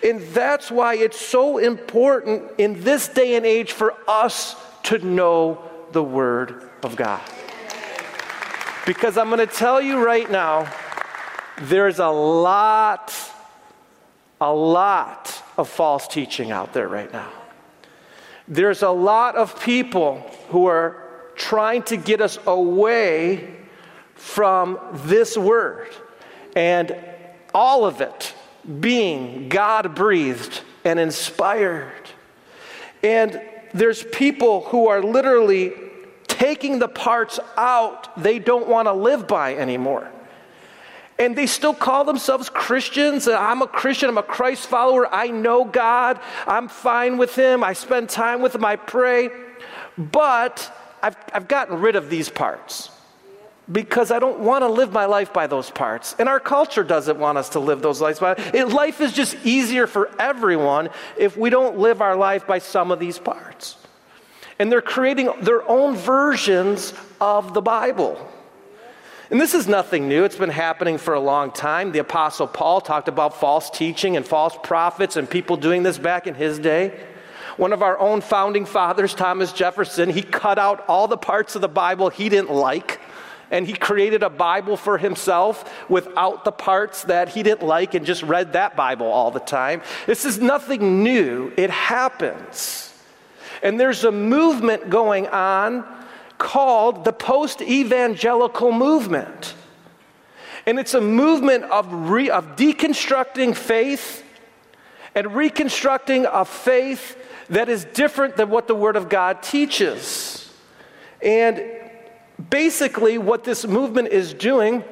And 0.05 0.21
that's 0.29 0.71
why 0.71 0.95
it's 0.95 1.19
so 1.19 1.59
important 1.59 2.53
in 2.57 2.85
this 2.85 3.09
day 3.09 3.35
and 3.35 3.45
age 3.45 3.73
for 3.73 3.97
us 4.07 4.55
to 4.85 4.99
know 4.99 5.61
the 5.91 6.05
word 6.05 6.71
of 6.85 6.95
God. 6.95 7.21
Because 8.87 9.17
I'm 9.17 9.29
going 9.29 9.39
to 9.39 9.47
tell 9.47 9.81
you 9.81 10.05
right 10.05 10.31
now, 10.31 10.71
there's 11.63 12.01
a 12.01 12.09
lot, 12.09 13.15
a 14.41 14.53
lot 14.53 15.43
of 15.57 15.69
false 15.71 16.07
teaching 16.07 16.51
out 16.51 16.75
there 16.75 16.89
right 16.89 17.11
now. 17.11 17.31
There's 18.47 18.83
a 18.83 18.91
lot 18.91 19.37
of 19.37 19.59
people 19.63 20.19
who 20.49 20.67
are 20.67 21.31
trying 21.35 21.83
to 21.85 21.97
get 21.97 22.21
us 22.21 22.39
away 22.47 23.57
from 24.15 24.79
this 25.07 25.39
word. 25.39 25.89
And 26.55 26.95
all 27.55 27.87
of 27.87 28.03
it 28.03 28.35
being 28.81 29.49
God 29.49 29.95
breathed 29.95 30.61
and 30.85 31.01
inspired. 31.01 32.11
And 33.03 33.41
there's 33.73 34.03
people 34.05 34.63
who 34.63 34.89
are 34.89 35.03
literally 35.03 35.73
taking 36.45 36.79
the 36.79 36.89
parts 36.89 37.41
out 37.57 38.23
they 38.23 38.39
don't 38.39 38.69
want 38.69 38.87
to 38.87 38.93
live 38.93 39.27
by 39.27 39.55
anymore. 39.55 40.07
And 41.19 41.35
they 41.35 41.47
still 41.47 41.73
call 41.73 42.05
themselves 42.05 42.51
Christians. 42.51 43.27
I'm 43.27 43.63
a 43.63 43.67
Christian, 43.67 44.11
I'm 44.11 44.19
a 44.19 44.23
Christ 44.23 44.67
follower, 44.67 45.07
I 45.11 45.29
know 45.29 45.65
God, 45.65 46.21
I'm 46.47 46.69
fine 46.69 47.17
with 47.17 47.35
Him, 47.35 47.65
I 47.65 47.73
spend 47.73 48.11
time 48.11 48.43
with 48.43 48.55
Him, 48.55 48.63
I 48.63 48.77
pray. 48.77 49.31
But 49.97 50.71
I've, 51.03 51.17
I've 51.33 51.49
gotten 51.49 51.81
rid 51.81 51.97
of 51.97 52.11
these 52.11 52.29
parts 52.29 52.91
because 53.73 54.11
I 54.11 54.19
don't 54.19 54.41
want 54.41 54.65
to 54.65 54.69
live 54.69 54.93
my 54.93 55.07
life 55.07 55.33
by 55.33 55.47
those 55.47 55.71
parts. 55.71 56.15
And 56.19 56.29
our 56.29 56.41
culture 56.41 56.85
doesn't 56.85 57.19
want 57.19 57.39
us 57.39 57.49
to 57.51 57.61
live 57.61 57.81
those 57.81 58.03
lives 58.03 58.19
by. 58.19 58.33
It, 58.53 58.69
life 58.69 59.01
is 59.01 59.15
just 59.15 59.35
easier 59.47 59.87
for 59.87 60.11
everyone 60.21 60.91
if 61.17 61.39
we 61.39 61.49
don't 61.49 61.79
live 61.79 62.03
our 62.03 62.17
life 62.17 62.47
by 62.47 62.59
some 62.59 62.91
of 62.91 62.99
these 62.99 63.19
parts. 63.19 63.77
And 64.59 64.71
they're 64.71 64.83
creating 64.83 65.31
their 65.41 65.69
own 65.69 65.97
versions 65.97 66.95
of 67.21 67.55
the 67.55 67.63
Bible. 67.63 68.31
And 69.31 69.41
this 69.41 69.55
is 69.55 69.67
nothing 69.67 70.09
new. 70.09 70.25
It's 70.25 70.37
been 70.37 70.51
happening 70.51 70.99
for 70.99 71.15
a 71.15 71.21
long 71.21 71.51
time. 71.51 71.93
The 71.93 71.99
Apostle 71.99 72.47
Paul 72.47 72.81
talked 72.81 73.09
about 73.09 73.41
false 73.41 73.71
teaching 73.71 74.17
and 74.17 74.27
false 74.27 74.57
prophets 74.63 75.17
and 75.17 75.29
people 75.29 75.57
doing 75.57 75.83
this 75.83 75.99
back 75.99 76.27
in 76.27 76.35
his 76.35 76.59
day. 76.59 76.99
One 77.57 77.73
of 77.73 77.83
our 77.83 77.99
own 77.99 78.21
founding 78.21 78.67
fathers, 78.67 79.15
Thomas 79.15 79.53
Jefferson, 79.53 80.11
he 80.11 80.23
cut 80.23 80.59
out 80.59 80.85
all 80.89 81.09
the 81.09 81.17
parts 81.17 81.55
of 81.55 81.63
the 81.63 81.69
Bible 81.69 82.11
he 82.11 82.29
didn't 82.29 82.53
like 82.53 83.01
and 83.51 83.67
he 83.67 83.73
created 83.73 84.23
a 84.23 84.31
Bible 84.31 84.77
for 84.77 84.99
himself 84.99 85.89
without 85.89 86.45
the 86.45 86.53
parts 86.53 87.05
that 87.05 87.29
he 87.29 87.43
didn't 87.43 87.67
like 87.67 87.95
and 87.95 88.07
just 88.07 88.23
read 88.23 88.55
that 88.55 88.77
Bible 88.77 89.07
all 89.07 89.31
the 89.31 89.41
time. 89.41 89.83
This 90.07 90.25
is 90.25 90.41
nothing 90.41 91.03
new, 91.03 91.53
it 91.57 91.71
happens. 91.71 92.94
And 93.65 93.81
there's 93.81 94.05
a 94.05 94.13
movement 94.13 94.91
going 94.91 95.27
on 95.29 95.85
called 96.37 97.05
the 97.05 97.13
post 97.13 97.63
evangelical 97.63 98.71
movement. 98.71 99.55
And 100.67 100.79
it's 100.79 100.93
a 100.93 101.01
movement 101.01 101.65
of, 101.65 102.11
re- 102.11 102.29
of 102.29 102.57
deconstructing 102.57 103.57
faith 103.57 104.23
and 105.15 105.35
reconstructing 105.35 106.27
a 106.27 106.45
faith 106.45 107.17
that 107.49 107.71
is 107.71 107.87
different 107.87 108.37
than 108.37 108.51
what 108.51 108.69
the 108.69 108.75
Word 108.75 108.97
of 108.97 109.09
God 109.09 109.43
teaches. 109.43 110.53
And 111.23 111.65
basically, 112.51 113.17
what 113.17 113.45
this 113.45 113.67
movement 113.67 114.09
is 114.09 114.35
doing 114.35 114.85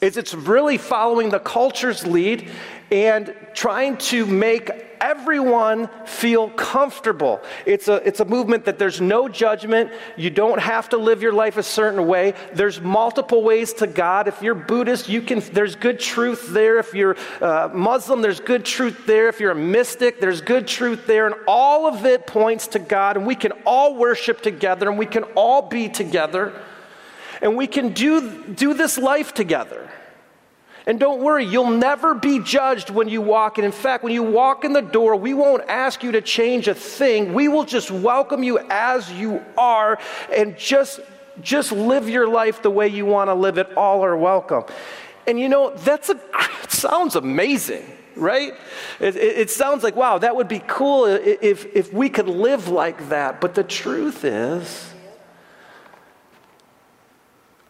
is 0.00 0.16
it's 0.16 0.34
really 0.34 0.78
following 0.78 1.28
the 1.28 1.38
culture's 1.38 2.04
lead 2.04 2.50
and 2.90 3.34
trying 3.54 3.98
to 3.98 4.26
make 4.26 4.70
everyone 5.00 5.88
feel 6.04 6.50
comfortable. 6.50 7.40
It's 7.66 7.88
a, 7.88 7.96
it's 8.06 8.20
a 8.20 8.24
movement 8.24 8.64
that 8.66 8.78
there's 8.78 9.00
no 9.00 9.28
judgment. 9.28 9.90
You 10.16 10.30
don't 10.30 10.60
have 10.60 10.88
to 10.90 10.96
live 10.96 11.22
your 11.22 11.32
life 11.32 11.56
a 11.56 11.62
certain 11.62 12.06
way. 12.06 12.34
There's 12.52 12.80
multiple 12.80 13.42
ways 13.42 13.72
to 13.74 13.86
God. 13.86 14.28
If 14.28 14.42
you're 14.42 14.54
Buddhist, 14.54 15.08
you 15.08 15.22
can, 15.22 15.40
there's 15.52 15.76
good 15.76 15.98
truth 15.98 16.48
there. 16.48 16.78
If 16.78 16.94
you're 16.94 17.16
uh, 17.40 17.70
Muslim, 17.72 18.22
there's 18.22 18.40
good 18.40 18.64
truth 18.64 19.06
there. 19.06 19.28
If 19.28 19.40
you're 19.40 19.52
a 19.52 19.54
mystic, 19.54 20.20
there's 20.20 20.40
good 20.40 20.66
truth 20.66 21.06
there. 21.06 21.26
And 21.26 21.34
all 21.46 21.86
of 21.86 22.04
it 22.04 22.26
points 22.26 22.68
to 22.68 22.78
God, 22.78 23.16
and 23.16 23.26
we 23.26 23.34
can 23.34 23.52
all 23.64 23.96
worship 23.96 24.42
together, 24.42 24.88
and 24.88 24.98
we 24.98 25.06
can 25.06 25.24
all 25.34 25.62
be 25.62 25.88
together, 25.88 26.52
and 27.42 27.56
we 27.56 27.66
can 27.66 27.92
do, 27.92 28.44
do 28.52 28.74
this 28.74 28.98
life 28.98 29.32
together. 29.32 29.90
And 30.86 30.98
don't 30.98 31.20
worry, 31.20 31.44
you'll 31.44 31.70
never 31.70 32.14
be 32.14 32.38
judged 32.38 32.90
when 32.90 33.08
you 33.08 33.20
walk 33.20 33.58
in. 33.58 33.64
In 33.64 33.72
fact, 33.72 34.02
when 34.02 34.12
you 34.12 34.22
walk 34.22 34.64
in 34.64 34.72
the 34.72 34.80
door, 34.80 35.14
we 35.16 35.34
won't 35.34 35.68
ask 35.68 36.02
you 36.02 36.12
to 36.12 36.22
change 36.22 36.68
a 36.68 36.74
thing. 36.74 37.34
We 37.34 37.48
will 37.48 37.64
just 37.64 37.90
welcome 37.90 38.42
you 38.42 38.58
as 38.70 39.10
you 39.12 39.44
are 39.58 39.98
and 40.34 40.56
just, 40.56 41.00
just 41.42 41.70
live 41.72 42.08
your 42.08 42.26
life 42.28 42.62
the 42.62 42.70
way 42.70 42.88
you 42.88 43.04
want 43.04 43.28
to 43.28 43.34
live 43.34 43.58
it. 43.58 43.76
All 43.76 44.04
are 44.04 44.16
welcome. 44.16 44.64
And 45.26 45.38
you 45.38 45.48
know, 45.48 45.74
that's 45.76 46.08
a, 46.08 46.18
it 46.62 46.72
sounds 46.72 47.14
amazing, 47.14 47.84
right? 48.16 48.54
It, 49.00 49.16
it, 49.16 49.38
it 49.38 49.50
sounds 49.50 49.82
like, 49.82 49.96
wow, 49.96 50.16
that 50.18 50.34
would 50.34 50.48
be 50.48 50.62
cool 50.66 51.04
if, 51.04 51.66
if 51.76 51.92
we 51.92 52.08
could 52.08 52.28
live 52.28 52.68
like 52.68 53.10
that. 53.10 53.40
But 53.40 53.54
the 53.54 53.64
truth 53.64 54.24
is, 54.24 54.92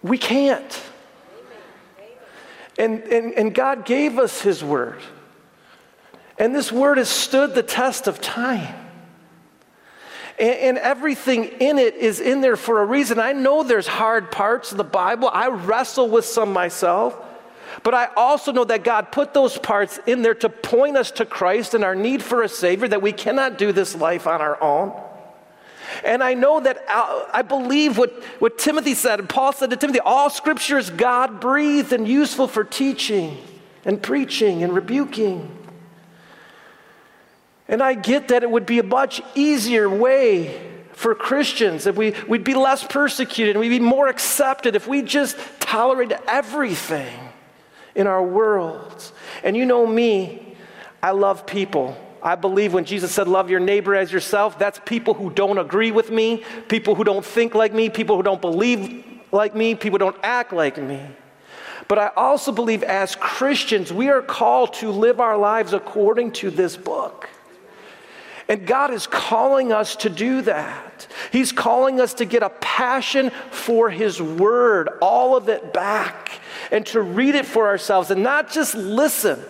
we 0.03 0.17
can't. 0.17 0.90
And, 2.81 3.03
and, 3.03 3.35
and 3.35 3.55
God 3.55 3.85
gave 3.85 4.19
us 4.19 4.41
His 4.41 4.65
Word. 4.65 5.01
And 6.39 6.55
this 6.55 6.73
Word 6.73 6.97
has 6.97 7.11
stood 7.11 7.55
the 7.55 7.63
test 7.63 8.07
of 8.07 8.23
time. 8.23 8.75
And, 10.39 10.55
and 10.55 10.79
everything 10.79 11.45
in 11.45 11.79
it 11.79 11.95
is 11.97 12.21
in 12.21 12.41
there 12.41 12.57
for 12.57 12.81
a 12.81 12.87
reason. 12.87 13.19
I 13.19 13.35
know 13.35 13.63
there's 13.63 13.87
hard 13.87 14.33
parts 14.33 14.73
of 14.73 14.79
the 14.79 14.85
Bible, 14.85 15.29
I 15.31 15.49
wrestle 15.49 16.09
with 16.09 16.25
some 16.25 16.55
myself. 16.55 17.15
But 17.83 17.93
I 17.93 18.09
also 18.17 18.51
know 18.51 18.65
that 18.65 18.83
God 18.83 19.13
put 19.13 19.35
those 19.35 19.59
parts 19.59 20.01
in 20.07 20.23
there 20.23 20.35
to 20.37 20.49
point 20.49 20.97
us 20.97 21.11
to 21.13 21.27
Christ 21.27 21.75
and 21.75 21.85
our 21.85 21.95
need 21.95 22.23
for 22.23 22.43
a 22.43 22.49
Savior, 22.49 22.89
that 22.89 23.03
we 23.03 23.13
cannot 23.13 23.59
do 23.59 23.73
this 23.73 23.95
life 23.95 24.27
on 24.27 24.41
our 24.41 24.61
own. 24.63 24.99
And 26.05 26.23
I 26.23 26.35
know 26.35 26.61
that 26.61 26.85
uh, 26.89 27.27
I 27.33 27.43
believe 27.43 27.99
what, 27.99 28.11
what 28.39 28.59
Timothy 28.59 28.95
said, 28.95 29.21
and 29.21 29.29
Paul 29.29 29.53
said 29.53 29.71
to 29.71 29.77
Timothy 29.77 30.01
all 30.01 30.31
scripture 30.31 30.79
is 30.79 30.91
God 30.91 31.41
breathed 31.41 31.93
and 31.93 32.07
useful 32.07 32.49
for 32.49 32.65
teaching 32.65 33.39
and 33.85 34.03
preaching 34.03 34.63
and 34.63 34.73
rebuking. 34.73 35.57
And 37.69 37.83
I 37.83 37.95
get 37.95 38.29
that 38.29 38.43
it 38.43 38.51
would 38.51 38.67
be 38.67 38.79
a 38.81 38.83
much 38.83 39.23
easier 39.35 39.89
way 39.89 40.61
for 40.93 41.15
Christians 41.15 41.87
if 41.87 41.97
we, 41.97 42.15
we'd 42.29 42.45
be 42.45 42.55
less 42.55 42.85
persecuted 42.85 43.57
and 43.57 43.61
we'd 43.61 43.71
be 43.71 43.79
more 43.79 44.09
accepted 44.09 44.77
if 44.77 44.87
we 44.87 45.03
just 45.03 45.37
tolerated 45.61 46.19
everything 46.27 47.17
in 47.95 48.07
our 48.07 48.23
world. 48.23 49.13
And 49.43 49.57
you 49.57 49.65
know 49.65 49.87
me, 49.87 50.57
I 51.03 51.13
love 51.13 51.47
people. 51.47 51.97
I 52.23 52.35
believe 52.35 52.73
when 52.73 52.85
Jesus 52.85 53.13
said, 53.13 53.29
Love 53.29 53.51
your 53.51 53.61
neighbor 53.61 53.95
as 53.95 54.13
yourself, 54.13 54.59
that's 54.59 54.81
people 54.85 55.15
who 55.15 55.31
don't 55.31 55.59
agree 55.59 55.91
with 55.91 56.11
me, 56.11 56.45
people 56.69 56.95
who 56.95 57.05
don't 57.05 57.25
think 57.25 57.55
like 57.55 57.73
me, 57.73 57.89
people 57.89 58.17
who 58.17 58.23
don't 58.23 58.41
believe 58.41 59.05
like 59.33 59.55
me, 59.55 59.75
people 59.75 59.99
who 59.99 60.11
don't 60.11 60.21
act 60.23 60.53
like 60.53 60.77
me. 60.77 61.01
But 61.89 61.99
I 61.99 62.11
also 62.17 62.53
believe 62.53 62.83
as 62.83 63.17
Christians, 63.17 63.93
we 63.93 64.09
are 64.11 64.23
called 64.23 64.75
to 64.75 64.91
live 64.91 65.21
our 65.21 65.37
lives 65.37 65.73
according 65.73 66.33
to 66.33 66.51
this 66.51 66.77
book. 66.77 67.29
And 68.49 68.67
God 68.67 68.93
is 68.93 69.07
calling 69.07 69.73
us 69.73 69.97
to 69.97 70.11
do 70.11 70.43
that. 70.43 71.07
He's 71.31 71.53
calling 71.53 72.01
us 72.01 72.15
to 72.15 72.25
get 72.25 72.43
a 72.43 72.49
passion 72.49 73.31
for 73.51 73.91
His 73.91 74.21
Word, 74.21 74.89
all 75.01 75.37
of 75.37 75.49
it 75.49 75.73
back, 75.73 76.41
and 76.73 76.85
to 76.87 77.01
read 77.01 77.37
it 77.37 77.47
for 77.47 77.69
ourselves 77.69 78.11
and 78.11 78.23
not 78.23 78.51
just 78.51 78.75
listen 78.75 79.41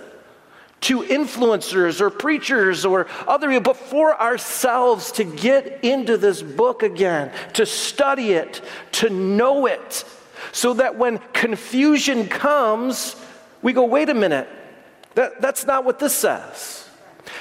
to 0.82 1.02
influencers 1.02 2.00
or 2.00 2.10
preachers 2.10 2.84
or 2.84 3.06
other 3.26 3.48
people, 3.48 3.72
but 3.72 3.76
for 3.76 4.18
ourselves 4.20 5.12
to 5.12 5.24
get 5.24 5.84
into 5.84 6.16
this 6.16 6.42
book 6.42 6.82
again, 6.82 7.30
to 7.52 7.66
study 7.66 8.32
it, 8.32 8.62
to 8.92 9.10
know 9.10 9.66
it, 9.66 10.04
so 10.52 10.74
that 10.74 10.96
when 10.96 11.18
confusion 11.32 12.26
comes, 12.28 13.14
we 13.62 13.72
go, 13.72 13.84
wait 13.84 14.08
a 14.08 14.14
minute, 14.14 14.48
that, 15.14 15.40
that's 15.40 15.66
not 15.66 15.84
what 15.84 15.98
this 15.98 16.14
says. 16.14 16.88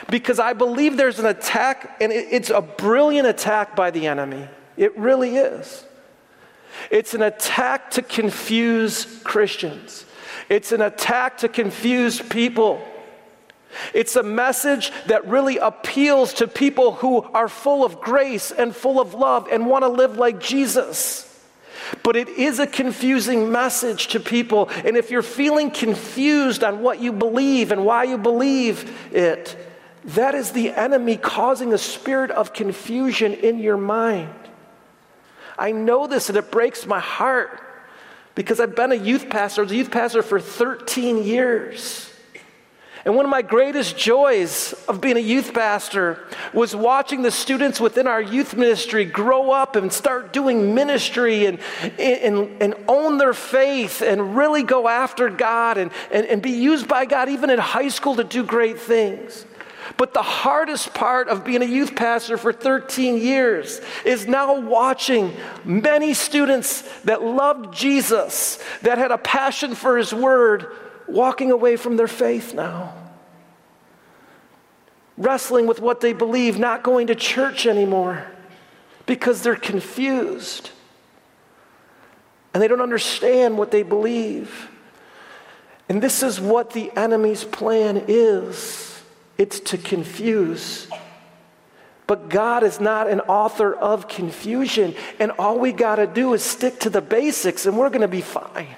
Because 0.09 0.39
I 0.39 0.53
believe 0.53 0.97
there's 0.97 1.19
an 1.19 1.25
attack, 1.25 1.97
and 2.01 2.11
it, 2.11 2.27
it's 2.31 2.49
a 2.49 2.61
brilliant 2.61 3.27
attack 3.27 3.75
by 3.75 3.91
the 3.91 4.07
enemy. 4.07 4.47
It 4.75 4.97
really 4.97 5.37
is. 5.37 5.85
It's 6.91 7.13
an 7.13 7.21
attack 7.21 7.91
to 7.91 8.01
confuse 8.01 9.21
Christians. 9.23 10.05
It's 10.49 10.71
an 10.71 10.81
attack 10.81 11.39
to 11.39 11.49
confuse 11.49 12.21
people. 12.21 12.81
It's 13.93 14.15
a 14.15 14.23
message 14.23 14.91
that 15.07 15.27
really 15.27 15.57
appeals 15.57 16.33
to 16.35 16.47
people 16.47 16.93
who 16.93 17.21
are 17.21 17.47
full 17.47 17.85
of 17.85 18.01
grace 18.01 18.51
and 18.51 18.75
full 18.75 18.99
of 18.99 19.13
love 19.13 19.47
and 19.51 19.67
want 19.67 19.83
to 19.83 19.89
live 19.89 20.17
like 20.17 20.39
Jesus. 20.39 21.25
But 22.03 22.15
it 22.15 22.29
is 22.29 22.59
a 22.59 22.67
confusing 22.67 23.51
message 23.51 24.07
to 24.07 24.19
people. 24.19 24.69
And 24.69 24.97
if 24.97 25.11
you're 25.11 25.21
feeling 25.21 25.71
confused 25.71 26.63
on 26.63 26.81
what 26.81 26.99
you 26.99 27.11
believe 27.11 27.71
and 27.71 27.85
why 27.85 28.03
you 28.03 28.17
believe 28.17 29.13
it, 29.13 29.55
that 30.05 30.35
is 30.35 30.51
the 30.51 30.71
enemy 30.71 31.17
causing 31.17 31.73
a 31.73 31.77
spirit 31.77 32.31
of 32.31 32.53
confusion 32.53 33.33
in 33.33 33.59
your 33.59 33.77
mind. 33.77 34.33
I 35.57 35.71
know 35.71 36.07
this 36.07 36.29
and 36.29 36.37
it 36.37 36.51
breaks 36.51 36.85
my 36.85 36.99
heart 36.99 37.61
because 38.33 38.59
I've 38.59 38.75
been 38.75 38.91
a 38.91 38.95
youth 38.95 39.29
pastor. 39.29 39.61
I 39.61 39.63
was 39.63 39.71
a 39.71 39.75
youth 39.75 39.91
pastor 39.91 40.23
for 40.23 40.39
13 40.39 41.23
years. 41.23 42.08
And 43.05 43.15
one 43.15 43.25
of 43.25 43.31
my 43.31 43.41
greatest 43.41 43.97
joys 43.97 44.73
of 44.87 44.99
being 44.99 45.15
a 45.15 45.21
youth 45.21 45.53
pastor 45.53 46.27
was 46.53 46.75
watching 46.75 47.21
the 47.21 47.31
students 47.31 47.79
within 47.79 48.07
our 48.07 48.21
youth 48.21 48.55
ministry 48.55 49.05
grow 49.05 49.51
up 49.51 49.75
and 49.75 49.91
start 49.91 50.33
doing 50.33 50.75
ministry 50.75 51.45
and, 51.45 51.59
and, 51.97 52.61
and 52.61 52.75
own 52.87 53.17
their 53.17 53.33
faith 53.33 54.01
and 54.01 54.35
really 54.35 54.63
go 54.63 54.87
after 54.87 55.29
God 55.29 55.77
and, 55.77 55.91
and, 56.11 56.25
and 56.25 56.41
be 56.41 56.51
used 56.51 56.87
by 56.87 57.05
God 57.05 57.29
even 57.29 57.49
in 57.49 57.59
high 57.59 57.87
school 57.87 58.17
to 58.17 58.23
do 58.23 58.43
great 58.43 58.79
things. 58.79 59.45
But 59.97 60.13
the 60.13 60.21
hardest 60.21 60.93
part 60.93 61.29
of 61.29 61.43
being 61.43 61.61
a 61.61 61.65
youth 61.65 61.95
pastor 61.95 62.37
for 62.37 62.53
13 62.53 63.17
years 63.17 63.81
is 64.05 64.27
now 64.27 64.59
watching 64.59 65.33
many 65.63 66.13
students 66.13 66.81
that 67.03 67.23
loved 67.23 67.73
Jesus, 67.73 68.59
that 68.81 68.97
had 68.97 69.11
a 69.11 69.17
passion 69.17 69.75
for 69.75 69.97
his 69.97 70.13
word, 70.13 70.67
walking 71.11 71.51
away 71.51 71.75
from 71.75 71.97
their 71.97 72.07
faith 72.07 72.53
now. 72.53 72.93
Wrestling 75.17 75.67
with 75.67 75.81
what 75.81 76.01
they 76.01 76.13
believe, 76.13 76.57
not 76.57 76.83
going 76.83 77.07
to 77.07 77.15
church 77.15 77.65
anymore 77.65 78.25
because 79.05 79.41
they're 79.41 79.55
confused 79.55 80.69
and 82.53 82.63
they 82.63 82.67
don't 82.67 82.81
understand 82.81 83.57
what 83.57 83.71
they 83.71 83.83
believe. 83.83 84.69
And 85.87 86.01
this 86.01 86.23
is 86.23 86.39
what 86.39 86.71
the 86.71 86.91
enemy's 86.95 87.43
plan 87.43 88.05
is 88.07 89.01
it's 89.37 89.59
to 89.61 89.77
confuse. 89.77 90.87
But 92.05 92.29
God 92.29 92.63
is 92.63 92.79
not 92.79 93.09
an 93.09 93.21
author 93.21 93.73
of 93.73 94.07
confusion, 94.07 94.95
and 95.19 95.31
all 95.39 95.59
we 95.59 95.71
got 95.71 95.95
to 95.95 96.07
do 96.07 96.33
is 96.33 96.43
stick 96.43 96.79
to 96.81 96.89
the 96.89 97.01
basics, 97.01 97.65
and 97.65 97.77
we're 97.77 97.89
going 97.89 98.01
to 98.01 98.07
be 98.07 98.21
fine 98.21 98.75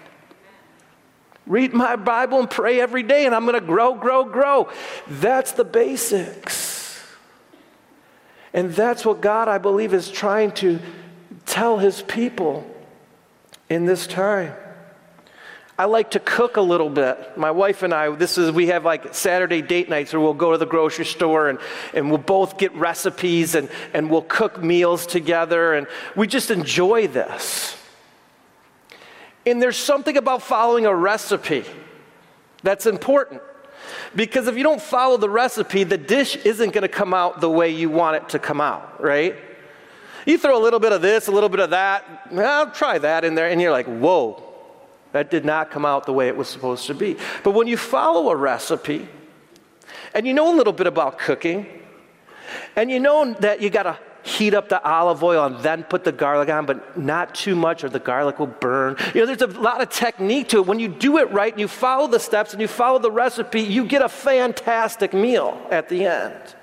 read 1.48 1.74
my 1.74 1.95
Bible 1.95 2.39
and 2.39 2.50
pray 2.50 2.79
every 2.79 3.03
day, 3.03 3.25
and 3.25 3.36
I'm 3.36 3.45
going 3.45 3.60
to 3.60 3.65
grow, 3.65 3.95
grow, 3.95 4.25
grow. 4.25 4.69
That's 5.07 5.53
the 5.53 5.63
basics. 5.63 7.01
And 8.53 8.71
that's 8.71 9.05
what 9.05 9.21
God, 9.21 9.48
I 9.48 9.57
believe, 9.57 9.93
is 9.93 10.10
trying 10.10 10.51
to 10.53 10.79
tell 11.45 11.79
his 11.79 12.01
people 12.01 12.69
in 13.69 13.86
this 13.86 14.07
time. 14.07 14.53
I 15.79 15.86
like 15.86 16.12
to 16.12 16.19
cook 16.19 16.57
a 16.57 16.62
little 16.62 16.89
bit. 16.89 17.38
My 17.38 17.50
wife 17.50 17.81
and 17.81 17.91
I, 17.91 18.12
this 18.12 18.38
is, 18.38 18.51
we 18.51 18.67
have 18.67 18.86
like 18.86 19.15
Saturday 19.15 19.63
date 19.63 19.89
nights 19.89 20.13
where 20.13 20.19
we'll 20.19 20.36
go 20.36 20.51
to 20.51 20.57
the 20.60 20.65
grocery 20.67 21.05
store 21.05 21.50
and, 21.50 21.57
and 21.93 22.10
we'll 22.10 22.19
both 22.19 22.60
get 22.60 22.71
recipes 22.75 23.55
and, 23.55 23.67
and 23.93 24.12
we'll 24.12 24.21
cook 24.21 24.62
meals 24.62 25.07
together. 25.07 25.74
And 25.74 25.88
we 26.15 26.27
just 26.27 26.51
enjoy 26.51 27.07
this. 27.07 27.80
And 29.45 29.62
there's 29.62 29.77
something 29.77 30.17
about 30.17 30.43
following 30.43 30.86
a 30.86 30.95
recipe 30.95 31.65
that's 32.63 32.86
important. 32.86 33.41
Because 34.15 34.48
if 34.48 34.57
you 34.57 34.63
don't 34.63 34.81
follow 34.81 35.17
the 35.17 35.29
recipe, 35.29 35.83
the 35.83 35.98
dish 35.98 36.36
isn't 36.38 36.74
going 36.74 36.83
to 36.83 36.88
come 36.88 37.13
out 37.13 37.41
the 37.41 37.50
way 37.50 37.69
you 37.69 37.89
want 37.89 38.17
it 38.17 38.29
to 38.29 38.39
come 38.39 38.62
out, 38.62 39.01
right? 39.01 39.36
You 40.25 40.38
throw 40.38 40.57
a 40.57 40.62
little 40.62 40.79
bit 40.79 40.91
of 40.91 41.01
this, 41.01 41.27
a 41.27 41.31
little 41.31 41.50
bit 41.50 41.60
of 41.60 41.71
that, 41.71 42.29
I'll 42.36 42.71
try 42.71 43.00
that 43.00 43.25
in 43.25 43.36
there, 43.36 43.50
and 43.50 43.60
you're 43.60 43.71
like, 43.71 43.88
whoa, 43.88 44.43
that 45.13 45.31
did 45.31 45.45
not 45.45 45.71
come 45.71 45.86
out 45.86 46.05
the 46.05 46.13
way 46.13 46.27
it 46.27 46.38
was 46.38 46.48
supposed 46.48 46.86
to 46.88 46.93
be. 46.93 47.17
But 47.43 47.51
when 47.51 47.67
you 47.67 47.77
follow 47.77 48.29
a 48.29 48.36
recipe, 48.36 49.07
and 50.13 50.27
you 50.27 50.33
know 50.33 50.54
a 50.54 50.56
little 50.56 50.73
bit 50.73 50.88
about 50.88 51.17
cooking, 51.17 51.65
and 52.75 52.91
you 52.91 52.99
know 52.99 53.34
that 53.39 53.62
you 53.62 53.69
got 53.69 53.84
to 53.84 53.97
heat 54.23 54.53
up 54.53 54.69
the 54.69 54.84
olive 54.84 55.23
oil 55.23 55.45
and 55.45 55.57
then 55.60 55.84
put 55.84 56.03
the 56.03 56.12
garlic 56.12 56.49
on, 56.49 56.65
but 56.65 56.97
not 56.97 57.34
too 57.34 57.55
much 57.55 57.84
or 57.84 57.89
the 57.89 57.99
garlic 57.99 58.39
will 58.39 58.47
burn. 58.47 58.95
You 59.13 59.21
know, 59.21 59.34
there's 59.34 59.41
a 59.41 59.60
lot 59.60 59.81
of 59.81 59.89
technique 59.89 60.49
to 60.49 60.57
it. 60.57 60.67
When 60.67 60.79
you 60.79 60.88
do 60.88 61.17
it 61.17 61.31
right 61.31 61.51
and 61.51 61.60
you 61.60 61.67
follow 61.67 62.07
the 62.07 62.19
steps 62.19 62.53
and 62.53 62.62
you 62.62 62.67
follow 62.67 62.99
the 62.99 63.12
recipe, 63.12 63.62
you 63.62 63.86
get 63.86 64.01
a 64.01 64.10
fantastic 64.10 65.13
meal 65.13 65.60
at 65.71 65.89
the 65.89 66.05
end. 66.05 66.55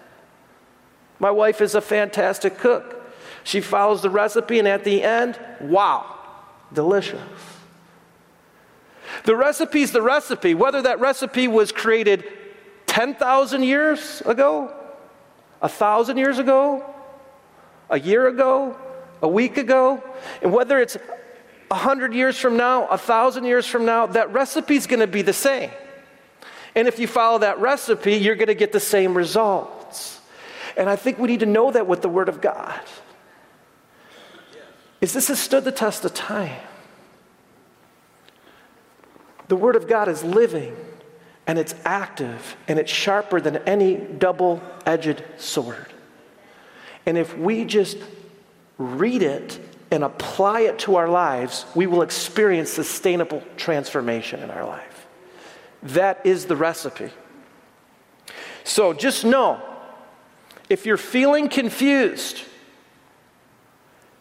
My 1.19 1.31
wife 1.31 1.61
is 1.61 1.75
a 1.75 1.81
fantastic 1.81 2.59
cook. 2.59 2.95
She 3.43 3.61
follows 3.61 4.03
the 4.03 4.11
recipe, 4.11 4.59
and 4.59 4.69
at 4.69 4.85
the 4.85 5.03
end, 5.03 5.39
wow, 5.61 6.17
delicious. 6.73 7.21
The 9.25 9.35
recipe 9.35 9.83
is 9.83 9.93
the 9.93 10.03
recipe, 10.03 10.55
whether 10.55 10.83
that 10.83 11.01
recipe 11.01 11.49
was 11.49 11.73
created 11.73 12.25
10,000 12.87 13.63
years 13.63 14.21
ago, 14.23 14.73
a 15.63 15.69
thousand 15.69 16.19
years 16.19 16.39
ago, 16.39 16.85
a 17.91 17.99
year 17.99 18.29
ago, 18.29 18.77
a 19.23 19.29
week 19.29 19.57
ago, 19.57 20.03
and 20.43 20.53
whether 20.53 20.79
it's 20.79 20.97
a 21.71 21.75
hundred 21.75 22.15
years 22.15 22.39
from 22.39 22.57
now, 22.57 22.87
a 22.87 22.99
thousand 22.99 23.45
years 23.45 23.67
from 23.67 23.85
now, 23.85 24.07
that 24.07 24.33
recipe 24.33 24.77
is 24.77 24.87
going 24.87 25.01
to 25.01 25.07
be 25.07 25.23
the 25.23 25.33
same. 25.33 25.71
And 26.75 26.87
if 26.87 26.99
you 26.99 27.07
follow 27.07 27.39
that 27.39 27.59
recipe, 27.61 28.15
you're 28.15 28.37
going 28.37 28.49
to 28.49 28.55
get 28.55 28.73
the 28.73 28.81
same 28.81 29.17
results. 29.17 30.21
And 30.77 30.89
I 30.89 30.97
think 30.97 31.19
we 31.19 31.29
need 31.29 31.41
to 31.41 31.47
know 31.47 31.71
that 31.71 31.87
with 31.87 32.03
the 32.03 32.09
Word 32.09 32.29
of 32.29 32.41
God. 32.41 32.81
Is 35.01 35.13
this 35.13 35.29
has 35.29 35.39
stood 35.39 35.65
the 35.65 35.73
test 35.73 36.05
of 36.05 36.15
time? 36.15 36.61
The 39.49 39.57
Word 39.57 39.77
of 39.77 39.89
God 39.89 40.09
is 40.09 40.23
living 40.23 40.77
and 41.47 41.59
it's 41.59 41.75
active 41.85 42.57
and 42.69 42.79
it's 42.79 42.93
sharper 42.93 43.41
than 43.41 43.57
any 43.59 43.97
double 43.97 44.63
edged 44.85 45.23
sword. 45.39 45.87
And 47.09 47.17
if 47.17 47.39
we 47.39 47.65
just 47.65 47.97
read 48.77 49.23
it 49.23 49.59
and 49.91 50.05
apply 50.05 50.61
it 50.61 50.79
to 50.81 50.97
our 50.97 51.09
lives, 51.09 51.65
we 51.75 51.87
will 51.87 52.03
experience 52.03 52.69
sustainable 52.69 53.43
transformation 53.57 54.43
in 54.43 54.51
our 54.51 54.67
life. 54.67 55.07
That 55.83 56.21
is 56.27 56.45
the 56.45 56.55
recipe. 56.55 57.09
So 58.63 58.93
just 58.93 59.25
know 59.25 59.59
if 60.69 60.85
you're 60.85 60.99
feeling 60.99 61.49
confused, 61.49 62.43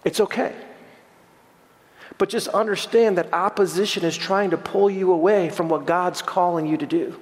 it's 0.05 0.21
okay. 0.21 0.55
But 2.17 2.29
just 2.29 2.47
understand 2.47 3.17
that 3.17 3.33
opposition 3.33 4.05
is 4.05 4.15
trying 4.15 4.51
to 4.51 4.57
pull 4.57 4.89
you 4.89 5.11
away 5.11 5.49
from 5.49 5.67
what 5.67 5.85
God's 5.85 6.21
calling 6.21 6.65
you 6.65 6.77
to 6.77 6.85
do. 6.85 7.19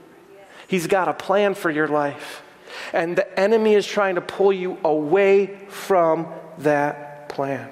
He's 0.67 0.85
got 0.85 1.07
a 1.07 1.13
plan 1.13 1.55
for 1.55 1.71
your 1.71 1.87
life. 1.87 2.43
And 2.93 3.17
the 3.17 3.39
enemy 3.39 3.73
is 3.73 3.85
trying 3.85 4.15
to 4.15 4.21
pull 4.21 4.53
you 4.53 4.77
away 4.83 5.57
from 5.67 6.27
that 6.59 7.29
plan. 7.29 7.69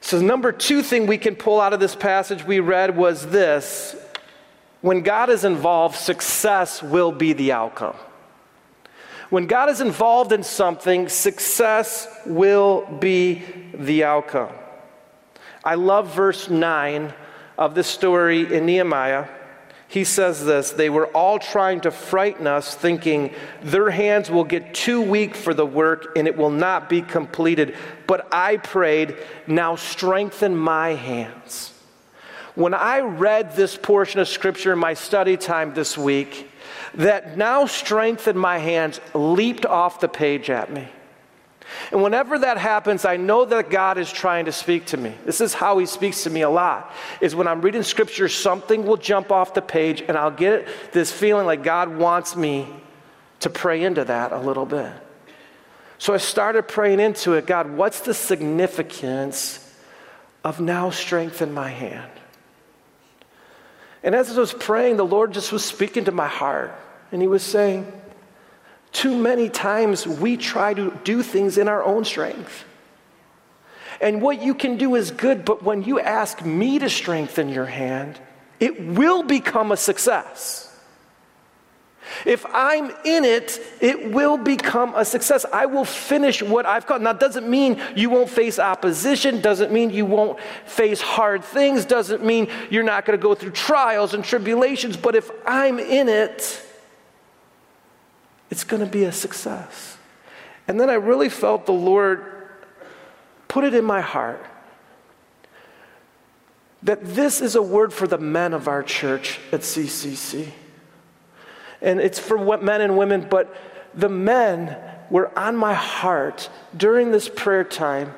So, 0.00 0.18
the 0.18 0.24
number 0.24 0.50
two 0.50 0.82
thing 0.82 1.06
we 1.06 1.18
can 1.18 1.36
pull 1.36 1.60
out 1.60 1.72
of 1.72 1.80
this 1.80 1.94
passage 1.94 2.44
we 2.44 2.58
read 2.60 2.96
was 2.96 3.26
this 3.26 3.94
when 4.80 5.02
God 5.02 5.28
is 5.28 5.44
involved, 5.44 5.96
success 5.96 6.82
will 6.82 7.12
be 7.12 7.32
the 7.32 7.52
outcome. 7.52 7.96
When 9.28 9.46
God 9.46 9.68
is 9.68 9.80
involved 9.80 10.32
in 10.32 10.42
something, 10.42 11.08
success 11.08 12.08
will 12.26 12.86
be 12.98 13.44
the 13.74 14.04
outcome. 14.04 14.50
I 15.62 15.74
love 15.74 16.14
verse 16.14 16.48
9 16.48 17.12
of 17.58 17.74
this 17.74 17.86
story 17.86 18.52
in 18.52 18.66
Nehemiah 18.66 19.28
he 19.90 20.04
says 20.04 20.44
this 20.44 20.70
they 20.70 20.88
were 20.88 21.08
all 21.08 21.40
trying 21.40 21.80
to 21.80 21.90
frighten 21.90 22.46
us, 22.46 22.76
thinking 22.76 23.34
their 23.60 23.90
hands 23.90 24.30
will 24.30 24.44
get 24.44 24.72
too 24.72 25.02
weak 25.02 25.34
for 25.34 25.52
the 25.52 25.66
work 25.66 26.16
and 26.16 26.28
it 26.28 26.36
will 26.36 26.50
not 26.50 26.88
be 26.88 27.02
completed. 27.02 27.76
But 28.06 28.32
I 28.32 28.58
prayed, 28.58 29.16
now 29.48 29.74
strengthen 29.74 30.56
my 30.56 30.90
hands. 30.90 31.72
When 32.54 32.72
I 32.72 33.00
read 33.00 33.56
this 33.56 33.76
portion 33.76 34.20
of 34.20 34.28
scripture 34.28 34.72
in 34.72 34.78
my 34.78 34.94
study 34.94 35.36
time 35.36 35.74
this 35.74 35.98
week, 35.98 36.48
that 36.94 37.36
now 37.36 37.66
strengthen 37.66 38.38
my 38.38 38.58
hands 38.58 39.00
leaped 39.12 39.66
off 39.66 39.98
the 39.98 40.08
page 40.08 40.50
at 40.50 40.72
me. 40.72 40.88
And 41.92 42.02
whenever 42.02 42.38
that 42.38 42.58
happens, 42.58 43.04
I 43.04 43.16
know 43.16 43.44
that 43.44 43.70
God 43.70 43.98
is 43.98 44.12
trying 44.12 44.46
to 44.46 44.52
speak 44.52 44.86
to 44.86 44.96
me. 44.96 45.14
This 45.24 45.40
is 45.40 45.54
how 45.54 45.78
He 45.78 45.86
speaks 45.86 46.24
to 46.24 46.30
me 46.30 46.42
a 46.42 46.50
lot. 46.50 46.92
Is 47.20 47.34
when 47.34 47.46
I'm 47.46 47.60
reading 47.60 47.82
scripture, 47.82 48.28
something 48.28 48.86
will 48.86 48.96
jump 48.96 49.30
off 49.30 49.54
the 49.54 49.62
page, 49.62 50.00
and 50.00 50.16
I'll 50.16 50.30
get 50.30 50.68
this 50.92 51.12
feeling 51.12 51.46
like 51.46 51.62
God 51.62 51.96
wants 51.96 52.36
me 52.36 52.68
to 53.40 53.50
pray 53.50 53.82
into 53.82 54.04
that 54.04 54.32
a 54.32 54.38
little 54.38 54.66
bit. 54.66 54.92
So 55.98 56.14
I 56.14 56.18
started 56.18 56.68
praying 56.68 57.00
into 57.00 57.34
it 57.34 57.46
God, 57.46 57.70
what's 57.70 58.00
the 58.00 58.14
significance 58.14 59.66
of 60.44 60.60
now 60.60 60.90
strengthen 60.90 61.52
my 61.52 61.68
hand. 61.68 62.10
And 64.02 64.14
as 64.14 64.36
I 64.36 64.40
was 64.40 64.54
praying, 64.54 64.96
the 64.96 65.04
Lord 65.04 65.32
just 65.32 65.52
was 65.52 65.64
speaking 65.64 66.06
to 66.06 66.12
my 66.12 66.28
heart. 66.28 66.72
And 67.12 67.20
He 67.20 67.28
was 67.28 67.42
saying, 67.42 67.90
Too 68.92 69.16
many 69.16 69.48
times 69.48 70.06
we 70.06 70.36
try 70.36 70.74
to 70.74 70.98
do 71.04 71.22
things 71.22 71.58
in 71.58 71.68
our 71.68 71.82
own 71.82 72.04
strength. 72.04 72.64
And 74.00 74.22
what 74.22 74.42
you 74.42 74.54
can 74.54 74.76
do 74.76 74.94
is 74.94 75.10
good, 75.10 75.44
but 75.44 75.62
when 75.62 75.82
you 75.82 76.00
ask 76.00 76.44
me 76.44 76.78
to 76.78 76.88
strengthen 76.88 77.50
your 77.50 77.66
hand, 77.66 78.18
it 78.58 78.80
will 78.82 79.22
become 79.22 79.72
a 79.72 79.76
success. 79.76 80.66
If 82.26 82.44
I'm 82.46 82.90
in 83.04 83.24
it, 83.24 83.60
it 83.80 84.10
will 84.10 84.36
become 84.36 84.94
a 84.94 85.04
success. 85.04 85.46
I 85.52 85.66
will 85.66 85.84
finish 85.84 86.42
what 86.42 86.66
I've 86.66 86.86
called. 86.86 87.02
Now, 87.02 87.12
doesn't 87.12 87.48
mean 87.48 87.80
you 87.94 88.10
won't 88.10 88.28
face 88.28 88.58
opposition, 88.58 89.40
doesn't 89.40 89.72
mean 89.72 89.90
you 89.90 90.06
won't 90.06 90.38
face 90.66 91.00
hard 91.00 91.44
things, 91.44 91.84
doesn't 91.84 92.24
mean 92.24 92.48
you're 92.68 92.82
not 92.82 93.04
going 93.04 93.18
to 93.18 93.22
go 93.22 93.34
through 93.34 93.52
trials 93.52 94.14
and 94.14 94.24
tribulations, 94.24 94.96
but 94.96 95.14
if 95.14 95.30
I'm 95.46 95.78
in 95.78 96.08
it, 96.08 96.62
it's 98.50 98.64
going 98.64 98.84
to 98.84 98.90
be 98.90 99.04
a 99.04 99.12
success. 99.12 99.96
And 100.66 100.80
then 100.80 100.90
I 100.90 100.94
really 100.94 101.28
felt 101.28 101.66
the 101.66 101.72
Lord 101.72 102.24
put 103.48 103.64
it 103.64 103.74
in 103.74 103.84
my 103.84 104.00
heart 104.00 104.44
that 106.82 107.04
this 107.04 107.40
is 107.40 107.56
a 107.56 107.62
word 107.62 107.92
for 107.92 108.06
the 108.06 108.18
men 108.18 108.52
of 108.54 108.68
our 108.68 108.82
church 108.82 109.38
at 109.52 109.60
CCC 109.60 110.52
and 111.82 112.00
it's 112.00 112.18
for 112.18 112.58
men 112.58 112.80
and 112.80 112.96
women, 112.96 113.26
but 113.28 113.54
the 113.94 114.08
men 114.08 114.76
were 115.08 115.36
on 115.38 115.56
my 115.56 115.74
heart 115.74 116.50
during 116.76 117.10
this 117.10 117.28
prayer 117.28 117.64
time 117.64 118.14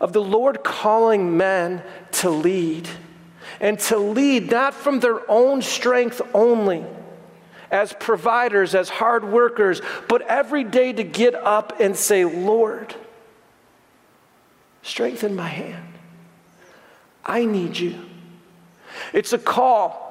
of 0.00 0.12
the 0.12 0.22
Lord 0.22 0.64
calling 0.64 1.36
men 1.36 1.82
to 2.12 2.30
lead, 2.30 2.88
and 3.60 3.78
to 3.80 3.98
lead 3.98 4.50
not 4.50 4.74
from 4.74 5.00
their 5.00 5.28
own 5.30 5.62
strength 5.62 6.20
only, 6.34 6.84
as 7.72 7.94
providers, 7.94 8.74
as 8.74 8.90
hard 8.90 9.24
workers, 9.24 9.80
but 10.06 10.22
every 10.22 10.62
day 10.62 10.92
to 10.92 11.02
get 11.02 11.34
up 11.34 11.80
and 11.80 11.96
say, 11.96 12.24
Lord, 12.24 12.94
strengthen 14.82 15.34
my 15.34 15.48
hand. 15.48 15.94
I 17.24 17.46
need 17.46 17.78
you. 17.78 17.98
It's 19.14 19.32
a 19.32 19.38
call 19.38 20.02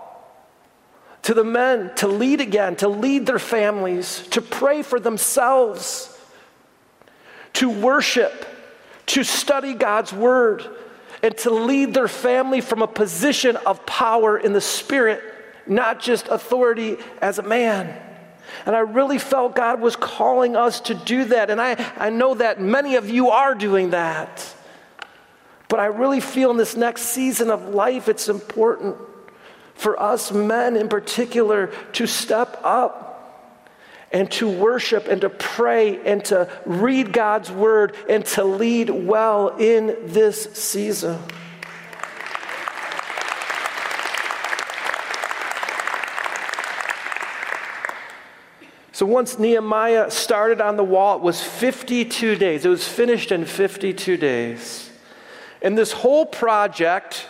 to 1.22 1.36
the 1.36 1.44
men 1.44 1.94
to 1.98 2.08
lead 2.08 2.42
again, 2.42 2.76
to 2.78 2.88
lead 2.88 3.28
their 3.28 3.40
families, 3.40 4.28
to 4.30 4.42
pray 4.42 4.82
for 4.82 5.00
themselves, 5.00 6.18
to 7.54 7.70
worship, 7.70 8.48
to 9.06 9.24
study 9.24 9.76
God's 9.76 10.12
word, 10.12 10.68
and 11.22 11.38
to 11.40 11.52
lead 11.52 11.94
their 11.94 12.08
family 12.08 12.60
from 12.60 12.82
a 12.82 12.88
position 12.88 13.56
of 13.58 13.86
power 13.86 14.36
in 14.36 14.54
the 14.54 14.62
spirit, 14.62 15.31
not 15.68 16.00
just 16.00 16.28
authority 16.28 16.98
as 17.22 17.40
a 17.40 17.44
man. 17.44 18.00
And 18.66 18.76
I 18.76 18.80
really 18.80 19.18
felt 19.18 19.56
God 19.56 19.82
was 19.82 19.96
calling 19.96 20.56
us 20.56 20.82
to 20.82 20.94
do 20.94 21.26
that. 21.26 21.50
And 21.50 21.62
I, 21.62 21.94
I 21.98 22.10
know 22.10 22.36
that 22.36 22.60
many 22.60 22.96
of 22.96 23.10
you 23.10 23.30
are 23.30 23.56
doing 23.56 23.92
that. 23.92 24.54
But 25.68 25.80
I 25.80 25.86
really 25.86 26.20
feel 26.20 26.52
in 26.52 26.58
this 26.58 26.76
next 26.76 27.04
season 27.04 27.50
of 27.50 27.70
life, 27.70 28.10
it's 28.10 28.28
important 28.28 28.98
for 29.74 30.00
us 30.02 30.32
men 30.32 30.76
in 30.76 30.90
particular 30.90 31.68
to 31.94 32.06
step 32.06 32.60
up 32.64 33.12
and 34.12 34.30
to 34.32 34.50
worship 34.50 35.08
and 35.08 35.22
to 35.22 35.30
pray 35.30 36.06
and 36.06 36.24
to 36.26 36.50
read 36.66 37.14
God's 37.14 37.50
word 37.50 37.96
and 38.10 38.26
to 38.26 38.44
lead 38.44 38.90
well 38.90 39.56
in 39.58 39.98
this 40.08 40.44
season. 40.54 41.18
So 49.02 49.08
once 49.08 49.40
Nehemiah 49.40 50.12
started 50.12 50.62
on 50.62 50.78
the 50.78 50.84
wall, 50.84 51.16
it 51.16 51.24
was 51.24 51.42
52 51.42 52.36
days. 52.36 52.66
It 52.66 52.70
was 52.70 52.88
finished 52.88 53.32
in 53.32 53.46
52 53.46 54.16
days. 54.16 54.92
And 55.64 55.76
this 55.76 55.92
whole 55.92 56.24
project 56.24 57.26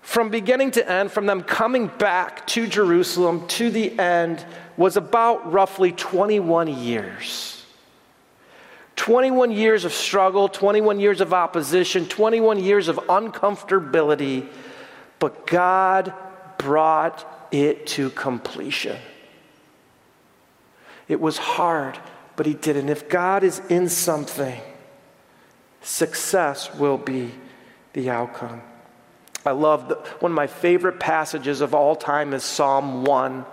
from 0.00 0.30
beginning 0.30 0.70
to 0.70 0.88
end, 0.88 1.10
from 1.10 1.26
them 1.26 1.42
coming 1.42 1.88
back 1.88 2.46
to 2.46 2.68
Jerusalem 2.68 3.48
to 3.48 3.70
the 3.70 3.98
end, 3.98 4.46
was 4.76 4.96
about 4.96 5.52
roughly 5.52 5.90
21 5.90 6.68
years. 6.68 7.66
21 8.94 9.50
years 9.50 9.84
of 9.84 9.92
struggle, 9.92 10.48
21 10.48 11.00
years 11.00 11.20
of 11.20 11.34
opposition, 11.34 12.06
21 12.06 12.62
years 12.62 12.86
of 12.86 12.98
uncomfortability, 13.08 14.48
but 15.18 15.44
God 15.48 16.14
brought 16.56 17.48
it 17.50 17.88
to 17.88 18.10
completion. 18.10 18.96
It 21.08 21.20
was 21.20 21.38
hard, 21.38 21.98
but 22.36 22.46
He 22.46 22.54
did. 22.54 22.76
And 22.76 22.90
if 22.90 23.08
God 23.08 23.42
is 23.42 23.60
in 23.68 23.88
something, 23.88 24.60
success 25.80 26.74
will 26.74 26.98
be 26.98 27.32
the 27.94 28.10
outcome. 28.10 28.62
I 29.46 29.52
love 29.52 29.88
the, 29.88 29.94
one 30.20 30.32
of 30.32 30.36
my 30.36 30.46
favorite 30.46 31.00
passages 31.00 31.60
of 31.60 31.74
all 31.74 31.96
time 31.96 32.34
is 32.34 32.44
Psalm 32.44 33.04
1. 33.04 33.44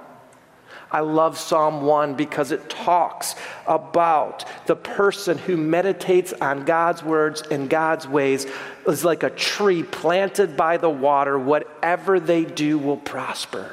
I 0.92 1.00
love 1.00 1.38
Psalm 1.38 1.82
1 1.82 2.16
because 2.16 2.52
it 2.52 2.70
talks 2.70 3.36
about 3.68 4.46
the 4.66 4.76
person 4.76 5.38
who 5.38 5.58
meditates 5.58 6.34
on 6.34 6.66
God's 6.66 7.04
words 7.04 7.42
and 7.50 7.70
God's 7.70 8.08
ways 8.08 8.46
is 8.88 9.04
like 9.04 9.24
a 9.24 9.30
tree 9.30 9.84
planted 9.84 10.56
by 10.56 10.78
the 10.78 10.90
water. 10.90 11.40
Whatever 11.40 12.20
they 12.20 12.46
do 12.46 12.78
will 12.78 12.98
prosper. 12.98 13.72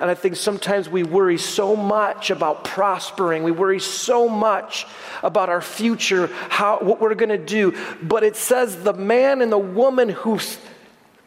And 0.00 0.10
I 0.10 0.14
think 0.14 0.36
sometimes 0.36 0.88
we 0.88 1.02
worry 1.02 1.38
so 1.38 1.76
much 1.76 2.30
about 2.30 2.64
prospering. 2.64 3.42
We 3.42 3.50
worry 3.50 3.80
so 3.80 4.28
much 4.28 4.86
about 5.22 5.48
our 5.48 5.60
future, 5.60 6.28
how, 6.48 6.78
what 6.80 7.00
we're 7.00 7.14
going 7.14 7.28
to 7.30 7.38
do. 7.38 7.76
But 8.02 8.22
it 8.22 8.36
says 8.36 8.82
the 8.82 8.92
man 8.92 9.42
and 9.42 9.50
the 9.50 9.58
woman 9.58 10.08
who 10.08 10.38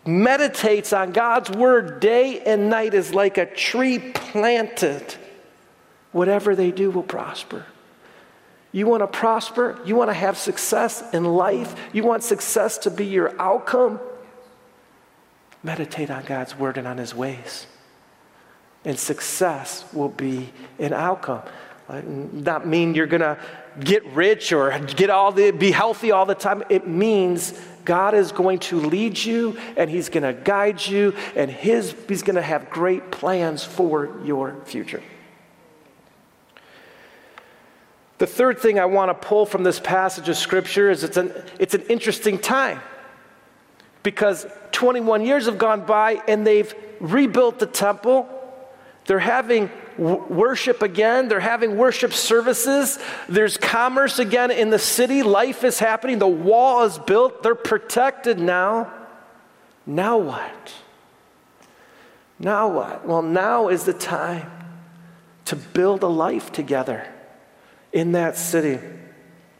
meditates 0.05 0.93
on 0.93 1.11
God's 1.11 1.49
word 1.49 1.99
day 1.99 2.41
and 2.41 2.69
night 2.69 2.93
is 2.93 3.13
like 3.13 3.37
a 3.37 3.45
tree 3.45 3.99
planted. 3.99 5.15
Whatever 6.11 6.55
they 6.55 6.71
do 6.71 6.91
will 6.91 7.03
prosper. 7.03 7.65
You 8.71 8.87
want 8.87 9.01
to 9.01 9.07
prosper? 9.07 9.79
You 9.85 9.95
want 9.95 10.09
to 10.09 10.13
have 10.13 10.37
success 10.37 11.03
in 11.13 11.25
life? 11.25 11.75
You 11.93 12.03
want 12.03 12.23
success 12.23 12.77
to 12.79 12.91
be 12.91 13.05
your 13.05 13.39
outcome? 13.39 13.99
Meditate 15.63 16.09
on 16.09 16.23
God's 16.23 16.57
word 16.57 16.77
and 16.77 16.87
on 16.87 16.97
his 16.97 17.13
ways. 17.13 17.67
And 18.83 18.97
success 18.97 19.85
will 19.93 20.09
be 20.09 20.51
an 20.79 20.93
outcome. 20.93 21.43
Not 22.33 22.65
mean 22.65 22.95
you're 22.95 23.07
going 23.07 23.21
to 23.21 23.37
get 23.79 24.05
rich 24.07 24.51
or 24.53 24.77
get 24.79 25.09
all 25.09 25.31
the 25.31 25.51
be 25.51 25.71
healthy 25.71 26.11
all 26.11 26.25
the 26.25 26.35
time. 26.35 26.63
It 26.69 26.87
means 26.87 27.53
God 27.85 28.13
is 28.13 28.31
going 28.31 28.59
to 28.59 28.79
lead 28.79 29.17
you 29.17 29.57
and 29.75 29.89
He's 29.89 30.09
going 30.09 30.23
to 30.23 30.33
guide 30.33 30.85
you 30.85 31.15
and 31.35 31.49
his, 31.49 31.95
He's 32.07 32.23
going 32.23 32.35
to 32.35 32.41
have 32.41 32.69
great 32.69 33.11
plans 33.11 33.63
for 33.63 34.19
your 34.23 34.55
future. 34.65 35.01
The 38.19 38.27
third 38.27 38.59
thing 38.59 38.79
I 38.79 38.85
want 38.85 39.09
to 39.09 39.27
pull 39.27 39.47
from 39.47 39.63
this 39.63 39.79
passage 39.79 40.29
of 40.29 40.37
Scripture 40.37 40.91
is 40.91 41.03
it's 41.03 41.17
an, 41.17 41.33
it's 41.57 41.73
an 41.73 41.81
interesting 41.89 42.37
time 42.37 42.79
because 44.03 44.45
21 44.71 45.25
years 45.25 45.47
have 45.47 45.57
gone 45.57 45.85
by 45.85 46.21
and 46.27 46.45
they've 46.45 46.73
rebuilt 46.99 47.57
the 47.57 47.65
temple. 47.65 48.29
They're 49.05 49.19
having 49.19 49.69
worship 49.97 50.81
again. 50.81 51.27
They're 51.27 51.39
having 51.39 51.77
worship 51.77 52.13
services. 52.13 52.99
There's 53.27 53.57
commerce 53.57 54.19
again 54.19 54.51
in 54.51 54.69
the 54.69 54.79
city. 54.79 55.23
Life 55.23 55.63
is 55.63 55.79
happening. 55.79 56.19
The 56.19 56.27
wall 56.27 56.83
is 56.83 56.97
built. 56.97 57.43
They're 57.43 57.55
protected 57.55 58.39
now. 58.39 58.91
Now 59.85 60.17
what? 60.17 60.73
Now 62.39 62.69
what? 62.69 63.05
Well, 63.05 63.21
now 63.21 63.67
is 63.67 63.83
the 63.83 63.93
time 63.93 64.49
to 65.45 65.55
build 65.55 66.03
a 66.03 66.07
life 66.07 66.51
together 66.51 67.07
in 67.91 68.13
that 68.13 68.37
city. 68.37 68.79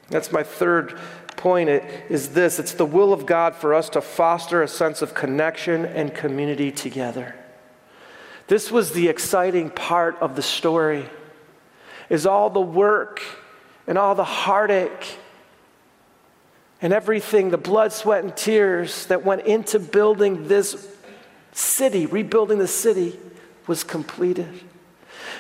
That's 0.10 0.32
my 0.32 0.44
third 0.44 0.98
point 1.38 1.70
it 1.70 1.84
is 2.10 2.30
this 2.30 2.60
it's 2.60 2.74
the 2.74 2.86
will 2.86 3.14
of 3.14 3.26
God 3.26 3.56
for 3.56 3.74
us 3.74 3.90
to 3.90 4.02
foster 4.02 4.62
a 4.62 4.68
sense 4.68 5.02
of 5.02 5.16
connection 5.16 5.86
and 5.86 6.14
community 6.14 6.72
together. 6.72 7.36
This 8.52 8.70
was 8.70 8.92
the 8.92 9.08
exciting 9.08 9.70
part 9.70 10.18
of 10.20 10.36
the 10.36 10.42
story 10.42 11.06
is 12.10 12.26
all 12.26 12.50
the 12.50 12.60
work 12.60 13.22
and 13.88 13.98
all 13.98 14.14
the 14.14 14.26
heartache 14.26 15.18
and 16.82 16.92
everything, 16.92 17.52
the 17.52 17.58
blood, 17.58 17.94
sweat, 17.94 18.26
and 18.26 18.36
tears 18.36 19.06
that 19.06 19.24
went 19.24 19.44
into 19.44 19.80
building 19.80 20.50
this 20.50 20.86
city, 21.54 22.08
rebuilding 22.08 22.58
the 22.58 22.68
city, 22.68 23.18
was 23.68 23.86
completed. 23.86 24.50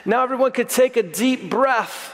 Now 0.05 0.23
everyone 0.23 0.53
could 0.53 0.69
take 0.69 0.95
a 0.95 1.03
deep 1.03 1.49
breath 1.49 2.13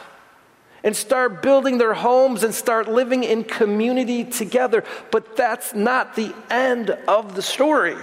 and 0.84 0.96
start 0.96 1.44
building 1.44 1.78
their 1.78 1.94
homes 1.94 2.44
and 2.44 2.56
start 2.56 2.88
living 2.88 3.24
in 3.24 3.44
community 3.44 4.24
together. 4.24 4.84
But 5.12 5.38
that's 5.38 5.76
not 5.76 6.16
the 6.16 6.34
end 6.50 6.90
of 7.08 7.36
the 7.36 7.44
story. 7.44 7.98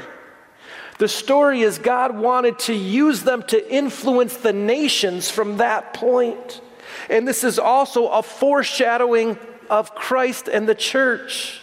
The 0.99 1.09
story 1.09 1.63
is 1.63 1.79
God 1.79 2.17
wanted 2.17 2.59
to 2.61 2.75
use 2.75 3.23
them 3.23 3.43
to 3.49 3.73
influence 3.73 4.37
the 4.37 4.53
nations 4.53 5.31
from 5.31 5.57
that 5.59 5.95
point. 5.95 6.61
And 7.11 7.27
this 7.27 7.45
is 7.45 7.59
also 7.59 8.09
a 8.09 8.23
foreshadowing 8.23 9.39
of 9.69 9.95
Christ 9.95 10.49
and 10.49 10.69
the 10.69 10.75
church. 10.75 11.61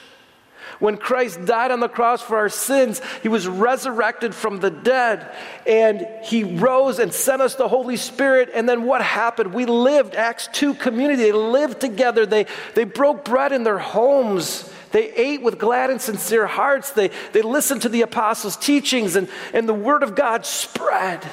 When 0.80 0.98
Christ 0.98 1.46
died 1.46 1.70
on 1.70 1.80
the 1.80 1.88
cross 1.88 2.24
for 2.24 2.38
our 2.38 2.50
sins, 2.50 3.02
he 3.22 3.30
was 3.30 3.48
resurrected 3.48 4.34
from 4.34 4.60
the 4.60 4.72
dead 4.72 5.32
and 5.67 6.08
he 6.24 6.44
rose 6.44 6.98
and 6.98 7.13
sent 7.13 7.39
us 7.39 7.54
the 7.54 7.67
Holy 7.67 7.98
Spirit. 7.98 8.50
And 8.54 8.67
then 8.67 8.84
what 8.84 9.04
happened? 9.04 9.54
We 9.54 9.65
lived, 9.65 10.15
Acts 10.15 10.50
2 10.54 10.74
community. 10.74 11.22
They 11.22 11.32
lived 11.32 11.80
together, 11.82 12.26
they, 12.26 12.48
they 12.74 12.84
broke 12.84 13.24
bread 13.24 13.52
in 13.52 13.63
their 13.63 13.78
homes. 13.78 14.74
They 14.91 15.12
ate 15.13 15.41
with 15.41 15.58
glad 15.58 15.89
and 15.89 16.01
sincere 16.01 16.47
hearts. 16.47 16.91
They, 16.91 17.12
they 17.34 17.41
listened 17.41 17.84
to 17.84 17.89
the 17.89 18.01
apostles' 18.01 18.58
teachings, 18.58 19.15
and, 19.15 19.30
and 19.54 19.67
the 19.67 19.73
word 19.73 20.04
of 20.04 20.15
God 20.15 20.45
spread. 20.45 21.25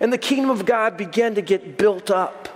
And 0.00 0.12
the 0.12 0.18
kingdom 0.18 0.50
of 0.50 0.64
God 0.64 0.96
began 0.96 1.34
to 1.36 1.42
get 1.42 1.78
built 1.78 2.10
up. 2.10 2.48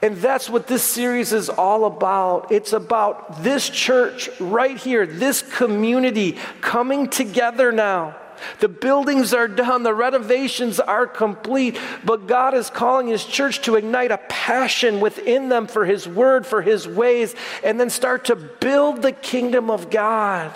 And 0.00 0.16
that's 0.18 0.48
what 0.48 0.68
this 0.68 0.84
series 0.84 1.32
is 1.32 1.48
all 1.48 1.84
about. 1.84 2.52
It's 2.52 2.72
about 2.72 3.42
this 3.42 3.68
church 3.68 4.30
right 4.38 4.76
here, 4.76 5.06
this 5.06 5.42
community 5.42 6.38
coming 6.60 7.08
together 7.08 7.72
now. 7.72 8.16
The 8.60 8.68
buildings 8.68 9.32
are 9.32 9.48
done, 9.48 9.82
the 9.82 9.94
renovations 9.94 10.80
are 10.80 11.06
complete, 11.06 11.78
but 12.04 12.26
God 12.26 12.54
is 12.54 12.70
calling 12.70 13.08
His 13.08 13.24
church 13.24 13.62
to 13.62 13.76
ignite 13.76 14.10
a 14.10 14.18
passion 14.28 15.00
within 15.00 15.48
them 15.48 15.66
for 15.66 15.84
His 15.84 16.08
word, 16.08 16.46
for 16.46 16.62
His 16.62 16.86
ways, 16.86 17.34
and 17.62 17.78
then 17.78 17.90
start 17.90 18.24
to 18.26 18.36
build 18.36 19.02
the 19.02 19.12
kingdom 19.12 19.70
of 19.70 19.90
God. 19.90 20.52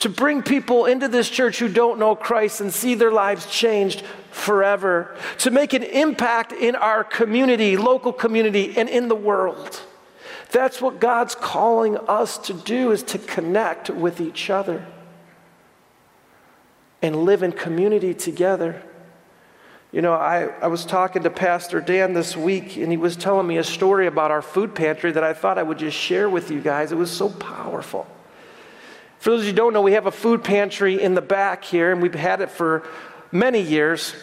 To 0.00 0.08
bring 0.08 0.42
people 0.42 0.86
into 0.86 1.08
this 1.08 1.28
church 1.28 1.58
who 1.58 1.68
don't 1.68 1.98
know 1.98 2.14
Christ 2.14 2.60
and 2.60 2.72
see 2.72 2.94
their 2.94 3.12
lives 3.12 3.46
changed 3.46 4.02
forever, 4.30 5.16
to 5.38 5.50
make 5.50 5.72
an 5.72 5.82
impact 5.82 6.52
in 6.52 6.74
our 6.76 7.04
community, 7.04 7.76
local 7.76 8.12
community, 8.12 8.74
and 8.76 8.88
in 8.88 9.08
the 9.08 9.14
world. 9.14 9.82
That's 10.52 10.80
what 10.80 11.00
God's 11.00 11.34
calling 11.34 11.96
us 11.96 12.38
to 12.38 12.54
do 12.54 12.92
is 12.92 13.02
to 13.04 13.18
connect 13.18 13.90
with 13.90 14.20
each 14.20 14.50
other 14.50 14.86
and 17.02 17.24
live 17.24 17.42
in 17.42 17.52
community 17.52 18.14
together. 18.14 18.82
You 19.92 20.02
know, 20.02 20.12
I, 20.12 20.44
I 20.62 20.68
was 20.68 20.84
talking 20.84 21.24
to 21.24 21.30
Pastor 21.30 21.80
Dan 21.80 22.12
this 22.12 22.36
week, 22.36 22.76
and 22.76 22.90
he 22.90 22.96
was 22.96 23.16
telling 23.16 23.46
me 23.46 23.58
a 23.58 23.64
story 23.64 24.06
about 24.06 24.30
our 24.30 24.42
food 24.42 24.74
pantry 24.74 25.10
that 25.12 25.24
I 25.24 25.32
thought 25.32 25.58
I 25.58 25.62
would 25.62 25.78
just 25.78 25.96
share 25.96 26.28
with 26.28 26.50
you 26.50 26.60
guys. 26.60 26.92
It 26.92 26.98
was 26.98 27.10
so 27.10 27.28
powerful. 27.28 28.06
For 29.18 29.30
those 29.30 29.40
of 29.40 29.46
you 29.46 29.52
who 29.52 29.56
don't 29.56 29.72
know, 29.72 29.82
we 29.82 29.92
have 29.92 30.06
a 30.06 30.12
food 30.12 30.44
pantry 30.44 31.02
in 31.02 31.14
the 31.14 31.22
back 31.22 31.64
here, 31.64 31.90
and 31.90 32.00
we've 32.00 32.14
had 32.14 32.40
it 32.40 32.50
for 32.50 32.86
many 33.32 33.60
years. 33.60 34.14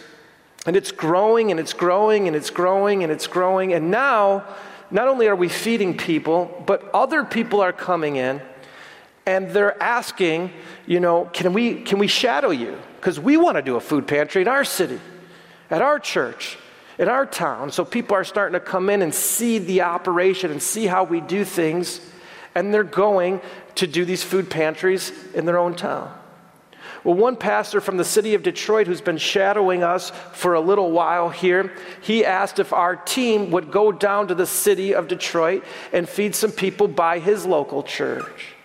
And 0.66 0.76
it's 0.76 0.92
growing 0.92 1.52
and 1.52 1.60
it's 1.60 1.74
growing 1.74 2.28
and 2.28 2.36
it's 2.36 2.50
growing 2.50 3.04
and 3.04 3.12
it's 3.12 3.28
growing. 3.28 3.74
And 3.74 3.90
now, 3.90 4.44
not 4.92 5.08
only 5.08 5.28
are 5.28 5.36
we 5.36 5.48
feeding 5.48 5.96
people, 5.98 6.64
but 6.66 6.90
other 6.94 7.24
people 7.24 7.62
are 7.62 7.72
coming 7.72 8.18
in 8.18 8.42
and 9.28 9.50
they're 9.52 9.82
asking, 9.84 10.52
you 10.86 11.02
know, 11.02 11.26
can 11.26 11.52
we, 11.52 11.82
can 11.82 12.00
we 12.00 12.08
shadow 12.08 12.50
you? 12.50 12.80
Because 12.96 13.20
we 13.20 13.36
want 13.36 13.58
to 13.58 13.62
do 13.62 13.76
a 13.76 13.82
food 13.82 14.08
pantry 14.08 14.42
in 14.42 14.48
our 14.48 14.64
city, 14.64 15.02
at 15.70 15.82
our 15.82 16.00
church, 16.00 16.58
in 16.98 17.10
our 17.10 17.26
town. 17.26 17.70
So 17.74 17.84
people 17.84 18.16
are 18.16 18.24
starting 18.24 18.54
to 18.54 18.66
come 18.66 18.90
in 18.90 19.02
and 19.02 19.14
see 19.14 19.60
the 19.60 19.82
operation 19.82 20.50
and 20.50 20.64
see 20.64 20.88
how 20.88 21.04
we 21.04 21.20
do 21.20 21.44
things. 21.44 22.00
And 22.56 22.74
they're 22.74 22.86
going 22.86 23.42
to 23.76 23.86
do 23.86 24.06
these 24.06 24.24
food 24.24 24.50
pantries 24.50 25.12
in 25.34 25.46
their 25.46 25.58
own 25.60 25.76
town. 25.76 26.12
Well, 27.04 27.16
one 27.16 27.36
pastor 27.36 27.82
from 27.82 27.98
the 27.98 28.06
city 28.06 28.34
of 28.34 28.44
Detroit 28.44 28.88
who's 28.88 29.02
been 29.02 29.18
shadowing 29.18 29.84
us 29.84 30.10
for 30.32 30.54
a 30.54 30.62
little 30.62 30.92
while 30.92 31.30
here, 31.30 31.74
he 32.02 32.24
asked 32.24 32.60
if 32.60 32.72
our 32.72 32.96
team 32.96 33.52
would 33.52 33.72
go 33.72 33.92
down 33.92 34.30
to 34.30 34.36
the 34.36 34.48
city 34.48 34.96
of 34.96 35.10
Detroit 35.10 35.66
and 35.92 36.08
feed 36.08 36.34
some 36.34 36.52
people 36.52 36.88
by 36.88 37.20
his 37.20 37.46
local 37.46 37.84
church. 37.84 38.57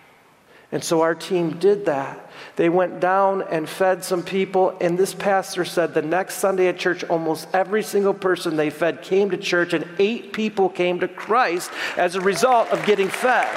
And 0.73 0.83
so 0.83 1.01
our 1.01 1.13
team 1.13 1.59
did 1.59 1.85
that. 1.85 2.31
They 2.55 2.67
went 2.67 2.99
down 2.99 3.43
and 3.43 3.69
fed 3.69 4.03
some 4.03 4.23
people, 4.23 4.75
and 4.81 4.97
this 4.97 5.13
pastor 5.13 5.65
said 5.65 5.93
the 5.93 6.01
next 6.01 6.37
Sunday 6.37 6.67
at 6.67 6.79
church, 6.79 7.03
almost 7.03 7.47
every 7.53 7.83
single 7.83 8.13
person 8.15 8.55
they 8.55 8.71
fed 8.71 9.03
came 9.03 9.29
to 9.29 9.37
church, 9.37 9.73
and 9.73 9.87
eight 9.99 10.33
people 10.33 10.69
came 10.69 10.99
to 11.01 11.07
Christ 11.07 11.69
as 11.95 12.15
a 12.15 12.21
result 12.21 12.71
of 12.71 12.83
getting 12.87 13.07
fed. 13.07 13.47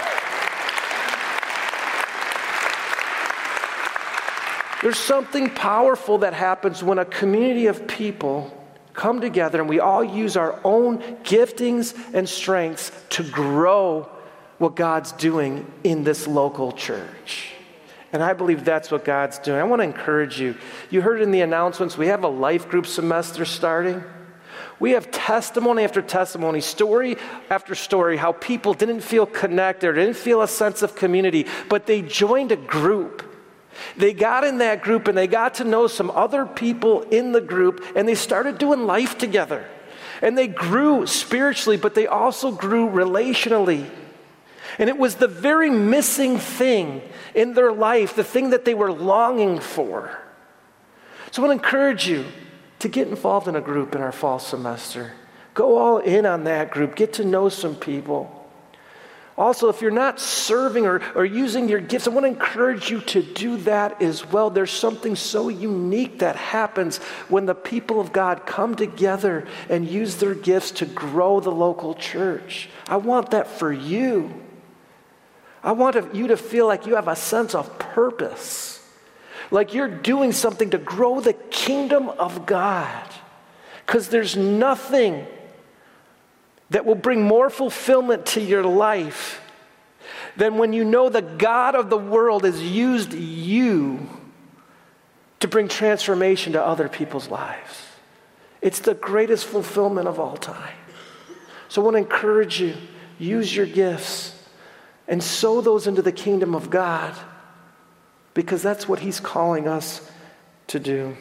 There's 4.82 4.98
something 4.98 5.48
powerful 5.48 6.18
that 6.18 6.34
happens 6.34 6.82
when 6.82 6.98
a 6.98 7.06
community 7.06 7.66
of 7.66 7.88
people 7.88 8.52
come 8.92 9.22
together 9.22 9.58
and 9.58 9.70
we 9.70 9.80
all 9.80 10.04
use 10.04 10.36
our 10.36 10.60
own 10.64 10.98
giftings 11.24 11.96
and 12.12 12.28
strengths 12.28 12.92
to 13.08 13.22
grow 13.22 14.10
what 14.58 14.76
God's 14.76 15.12
doing 15.12 15.70
in 15.84 16.04
this 16.04 16.26
local 16.26 16.72
church. 16.72 17.52
And 18.12 18.22
I 18.22 18.32
believe 18.32 18.64
that's 18.64 18.90
what 18.90 19.04
God's 19.04 19.38
doing. 19.38 19.58
I 19.58 19.64
want 19.64 19.80
to 19.80 19.84
encourage 19.84 20.40
you. 20.40 20.56
You 20.90 21.02
heard 21.02 21.20
in 21.20 21.30
the 21.30 21.42
announcements, 21.42 21.98
we 21.98 22.06
have 22.06 22.24
a 22.24 22.28
life 22.28 22.68
group 22.68 22.86
semester 22.86 23.44
starting. 23.44 24.02
We 24.78 24.92
have 24.92 25.10
testimony 25.10 25.84
after 25.84 26.02
testimony, 26.02 26.60
story 26.60 27.16
after 27.50 27.74
story, 27.74 28.16
how 28.16 28.32
people 28.32 28.74
didn't 28.74 29.00
feel 29.00 29.26
connected, 29.26 29.94
didn't 29.94 30.16
feel 30.16 30.42
a 30.42 30.48
sense 30.48 30.82
of 30.82 30.94
community, 30.94 31.46
but 31.68 31.86
they 31.86 32.02
joined 32.02 32.52
a 32.52 32.56
group 32.56 33.26
they 33.96 34.12
got 34.12 34.44
in 34.44 34.58
that 34.58 34.82
group 34.82 35.08
and 35.08 35.16
they 35.16 35.26
got 35.26 35.54
to 35.54 35.64
know 35.64 35.86
some 35.86 36.10
other 36.10 36.46
people 36.46 37.02
in 37.02 37.32
the 37.32 37.40
group 37.40 37.84
and 37.94 38.08
they 38.08 38.14
started 38.14 38.58
doing 38.58 38.86
life 38.86 39.18
together. 39.18 39.66
And 40.22 40.36
they 40.36 40.48
grew 40.48 41.06
spiritually, 41.06 41.76
but 41.76 41.94
they 41.94 42.06
also 42.06 42.50
grew 42.50 42.88
relationally. 42.88 43.88
And 44.78 44.88
it 44.88 44.98
was 44.98 45.16
the 45.16 45.28
very 45.28 45.70
missing 45.70 46.38
thing 46.38 47.02
in 47.34 47.54
their 47.54 47.72
life, 47.72 48.14
the 48.14 48.24
thing 48.24 48.50
that 48.50 48.64
they 48.64 48.74
were 48.74 48.92
longing 48.92 49.58
for. 49.58 50.18
So 51.30 51.42
I 51.42 51.48
want 51.48 51.60
to 51.60 51.66
encourage 51.66 52.08
you 52.08 52.24
to 52.80 52.88
get 52.88 53.08
involved 53.08 53.48
in 53.48 53.56
a 53.56 53.60
group 53.60 53.94
in 53.94 54.00
our 54.00 54.12
fall 54.12 54.38
semester. 54.38 55.12
Go 55.54 55.78
all 55.78 55.98
in 55.98 56.26
on 56.26 56.44
that 56.44 56.70
group, 56.70 56.94
get 56.94 57.14
to 57.14 57.24
know 57.24 57.48
some 57.48 57.74
people. 57.74 58.32
Also, 59.38 59.68
if 59.68 59.82
you're 59.82 59.90
not 59.90 60.18
serving 60.18 60.86
or, 60.86 61.02
or 61.14 61.24
using 61.24 61.68
your 61.68 61.80
gifts, 61.80 62.06
I 62.06 62.10
want 62.10 62.24
to 62.24 62.28
encourage 62.28 62.90
you 62.90 63.00
to 63.02 63.22
do 63.22 63.58
that 63.58 64.00
as 64.00 64.24
well. 64.24 64.48
There's 64.48 64.70
something 64.70 65.14
so 65.14 65.50
unique 65.50 66.20
that 66.20 66.36
happens 66.36 66.98
when 67.28 67.44
the 67.44 67.54
people 67.54 68.00
of 68.00 68.12
God 68.12 68.46
come 68.46 68.74
together 68.74 69.46
and 69.68 69.86
use 69.86 70.16
their 70.16 70.34
gifts 70.34 70.70
to 70.72 70.86
grow 70.86 71.40
the 71.40 71.52
local 71.52 71.94
church. 71.94 72.70
I 72.88 72.96
want 72.96 73.32
that 73.32 73.46
for 73.46 73.70
you. 73.70 74.45
I 75.66 75.72
want 75.72 76.14
you 76.14 76.28
to 76.28 76.36
feel 76.36 76.68
like 76.68 76.86
you 76.86 76.94
have 76.94 77.08
a 77.08 77.16
sense 77.16 77.52
of 77.52 77.76
purpose, 77.80 78.80
like 79.50 79.74
you're 79.74 79.88
doing 79.88 80.30
something 80.30 80.70
to 80.70 80.78
grow 80.78 81.18
the 81.18 81.32
kingdom 81.32 82.08
of 82.08 82.46
God. 82.46 83.04
Because 83.84 84.08
there's 84.08 84.36
nothing 84.36 85.26
that 86.70 86.86
will 86.86 86.94
bring 86.94 87.22
more 87.22 87.50
fulfillment 87.50 88.26
to 88.26 88.40
your 88.40 88.62
life 88.62 89.40
than 90.36 90.56
when 90.56 90.72
you 90.72 90.84
know 90.84 91.08
the 91.08 91.22
God 91.22 91.74
of 91.74 91.90
the 91.90 91.98
world 91.98 92.44
has 92.44 92.62
used 92.62 93.12
you 93.12 94.08
to 95.40 95.48
bring 95.48 95.66
transformation 95.66 96.52
to 96.52 96.64
other 96.64 96.88
people's 96.88 97.28
lives. 97.28 97.86
It's 98.62 98.78
the 98.78 98.94
greatest 98.94 99.46
fulfillment 99.46 100.06
of 100.06 100.20
all 100.20 100.36
time. 100.36 100.76
So 101.68 101.82
I 101.82 101.84
want 101.84 101.94
to 101.96 101.98
encourage 101.98 102.60
you 102.60 102.76
use 103.18 103.54
your 103.54 103.66
gifts 103.66 104.35
and 105.08 105.22
sow 105.22 105.60
those 105.60 105.86
into 105.86 106.02
the 106.02 106.12
kingdom 106.12 106.54
of 106.54 106.70
God 106.70 107.14
because 108.34 108.62
that's 108.62 108.88
what 108.88 109.00
He's 109.00 109.20
calling 109.20 109.68
us 109.68 110.10
to 110.68 110.78
do. 110.78 111.16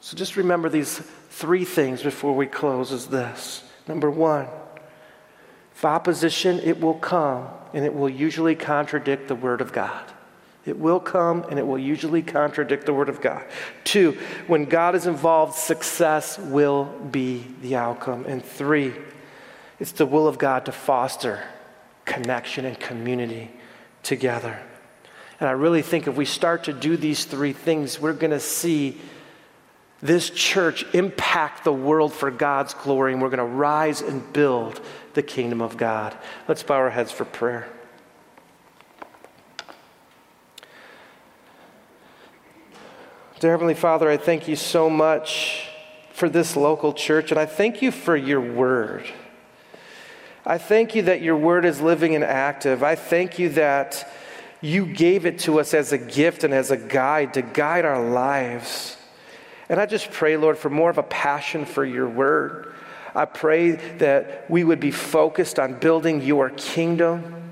So 0.00 0.16
just 0.16 0.36
remember 0.36 0.68
these 0.68 0.98
three 1.30 1.64
things 1.64 2.02
before 2.02 2.34
we 2.34 2.46
close 2.46 2.92
is 2.92 3.08
this. 3.08 3.64
Number 3.86 4.10
one, 4.10 4.46
if 5.74 5.84
opposition, 5.84 6.60
it 6.60 6.80
will 6.80 6.94
come 6.94 7.48
and 7.72 7.84
it 7.84 7.94
will 7.94 8.08
usually 8.08 8.54
contradict 8.54 9.28
the 9.28 9.34
Word 9.34 9.60
of 9.60 9.72
God. 9.72 10.04
It 10.66 10.78
will 10.78 11.00
come 11.00 11.44
and 11.48 11.58
it 11.58 11.66
will 11.66 11.78
usually 11.78 12.22
contradict 12.22 12.84
the 12.84 12.92
Word 12.92 13.08
of 13.08 13.20
God. 13.20 13.44
Two, 13.84 14.18
when 14.46 14.66
God 14.66 14.94
is 14.94 15.06
involved, 15.06 15.54
success 15.54 16.38
will 16.38 16.84
be 16.84 17.46
the 17.62 17.76
outcome. 17.76 18.26
And 18.26 18.44
three, 18.44 18.92
it's 19.80 19.92
the 19.92 20.06
will 20.06 20.28
of 20.28 20.38
God 20.38 20.66
to 20.66 20.72
foster 20.72 21.42
connection 22.08 22.64
and 22.64 22.80
community 22.80 23.50
together. 24.02 24.58
And 25.38 25.48
I 25.48 25.52
really 25.52 25.82
think 25.82 26.08
if 26.08 26.16
we 26.16 26.24
start 26.24 26.64
to 26.64 26.72
do 26.72 26.96
these 26.96 27.24
three 27.24 27.52
things, 27.52 28.00
we're 28.00 28.12
going 28.12 28.32
to 28.32 28.40
see 28.40 29.00
this 30.00 30.30
church 30.30 30.84
impact 30.94 31.64
the 31.64 31.72
world 31.72 32.12
for 32.12 32.30
God's 32.30 32.74
glory, 32.74 33.12
and 33.12 33.22
we're 33.22 33.28
going 33.28 33.38
to 33.38 33.44
rise 33.44 34.00
and 34.00 34.32
build 34.32 34.80
the 35.14 35.22
kingdom 35.22 35.60
of 35.60 35.76
God. 35.76 36.16
Let's 36.48 36.62
bow 36.62 36.76
our 36.76 36.90
heads 36.90 37.12
for 37.12 37.24
prayer. 37.24 37.68
Dear 43.40 43.52
Heavenly 43.52 43.74
Father, 43.74 44.10
I 44.10 44.16
thank 44.16 44.48
you 44.48 44.56
so 44.56 44.90
much 44.90 45.68
for 46.12 46.28
this 46.28 46.56
local 46.56 46.92
church, 46.92 47.30
and 47.30 47.38
I 47.38 47.46
thank 47.46 47.82
you 47.82 47.92
for 47.92 48.16
your 48.16 48.40
word. 48.40 49.06
I 50.48 50.56
thank 50.56 50.94
you 50.94 51.02
that 51.02 51.20
your 51.20 51.36
word 51.36 51.66
is 51.66 51.78
living 51.82 52.14
and 52.14 52.24
active. 52.24 52.82
I 52.82 52.94
thank 52.94 53.38
you 53.38 53.50
that 53.50 54.10
you 54.62 54.86
gave 54.86 55.26
it 55.26 55.40
to 55.40 55.60
us 55.60 55.74
as 55.74 55.92
a 55.92 55.98
gift 55.98 56.42
and 56.42 56.54
as 56.54 56.70
a 56.70 56.76
guide 56.78 57.34
to 57.34 57.42
guide 57.42 57.84
our 57.84 58.02
lives. 58.02 58.96
And 59.68 59.78
I 59.78 59.84
just 59.84 60.10
pray, 60.10 60.38
Lord, 60.38 60.56
for 60.56 60.70
more 60.70 60.88
of 60.88 60.96
a 60.96 61.02
passion 61.02 61.66
for 61.66 61.84
your 61.84 62.08
word. 62.08 62.74
I 63.14 63.26
pray 63.26 63.72
that 63.98 64.50
we 64.50 64.64
would 64.64 64.80
be 64.80 64.90
focused 64.90 65.58
on 65.58 65.78
building 65.80 66.22
your 66.22 66.48
kingdom. 66.48 67.50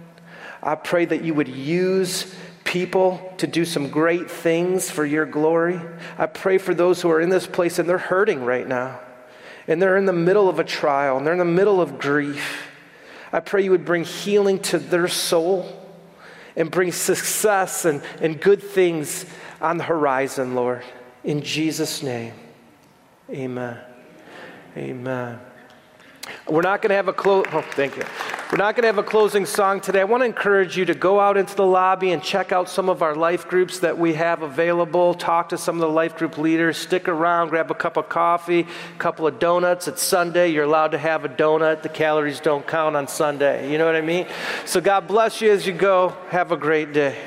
I 0.62 0.74
pray 0.74 1.04
that 1.04 1.22
you 1.22 1.34
would 1.34 1.48
use 1.48 2.34
people 2.64 3.34
to 3.36 3.46
do 3.46 3.66
some 3.66 3.90
great 3.90 4.30
things 4.30 4.90
for 4.90 5.04
your 5.04 5.26
glory. 5.26 5.78
I 6.16 6.24
pray 6.24 6.56
for 6.56 6.72
those 6.72 7.02
who 7.02 7.10
are 7.10 7.20
in 7.20 7.28
this 7.28 7.46
place 7.46 7.78
and 7.78 7.86
they're 7.86 7.98
hurting 7.98 8.42
right 8.42 8.66
now. 8.66 9.00
And 9.68 9.82
they're 9.82 9.98
in 9.98 10.06
the 10.06 10.14
middle 10.14 10.48
of 10.48 10.58
a 10.58 10.64
trial 10.64 11.18
and 11.18 11.26
they're 11.26 11.34
in 11.34 11.38
the 11.38 11.44
middle 11.44 11.82
of 11.82 11.98
grief. 11.98 12.65
I 13.36 13.40
pray 13.40 13.62
you 13.62 13.70
would 13.72 13.84
bring 13.84 14.04
healing 14.04 14.60
to 14.60 14.78
their 14.78 15.08
soul 15.08 15.70
and 16.56 16.70
bring 16.70 16.90
success 16.90 17.84
and, 17.84 18.00
and 18.22 18.40
good 18.40 18.62
things 18.62 19.26
on 19.60 19.76
the 19.76 19.84
horizon, 19.84 20.54
Lord. 20.54 20.82
In 21.22 21.42
Jesus' 21.42 22.02
name, 22.02 22.32
amen. 23.28 23.78
Amen. 24.74 25.38
We're 26.48 26.62
not 26.62 26.80
going 26.80 26.88
to 26.88 26.96
have 26.96 27.08
a 27.08 27.12
close. 27.12 27.44
Oh, 27.52 27.60
thank 27.60 27.98
you. 27.98 28.04
We're 28.52 28.58
not 28.58 28.76
going 28.76 28.82
to 28.82 28.86
have 28.86 28.98
a 28.98 29.02
closing 29.02 29.44
song 29.44 29.80
today. 29.80 30.02
I 30.02 30.04
want 30.04 30.20
to 30.20 30.24
encourage 30.24 30.76
you 30.76 30.84
to 30.84 30.94
go 30.94 31.18
out 31.18 31.36
into 31.36 31.56
the 31.56 31.66
lobby 31.66 32.12
and 32.12 32.22
check 32.22 32.52
out 32.52 32.70
some 32.70 32.88
of 32.88 33.02
our 33.02 33.16
life 33.16 33.48
groups 33.48 33.80
that 33.80 33.98
we 33.98 34.14
have 34.14 34.42
available. 34.42 35.14
Talk 35.14 35.48
to 35.48 35.58
some 35.58 35.74
of 35.74 35.80
the 35.80 35.88
life 35.88 36.16
group 36.16 36.38
leaders. 36.38 36.76
Stick 36.76 37.08
around, 37.08 37.48
grab 37.48 37.72
a 37.72 37.74
cup 37.74 37.96
of 37.96 38.08
coffee, 38.08 38.60
a 38.60 38.98
couple 38.98 39.26
of 39.26 39.40
donuts. 39.40 39.88
It's 39.88 40.00
Sunday. 40.00 40.50
You're 40.50 40.62
allowed 40.62 40.92
to 40.92 40.98
have 40.98 41.24
a 41.24 41.28
donut. 41.28 41.82
The 41.82 41.88
calories 41.88 42.38
don't 42.38 42.64
count 42.64 42.94
on 42.94 43.08
Sunday. 43.08 43.68
You 43.68 43.78
know 43.78 43.86
what 43.86 43.96
I 43.96 44.00
mean? 44.00 44.28
So 44.64 44.80
God 44.80 45.08
bless 45.08 45.40
you 45.40 45.50
as 45.50 45.66
you 45.66 45.72
go. 45.72 46.16
Have 46.28 46.52
a 46.52 46.56
great 46.56 46.92
day. 46.92 47.18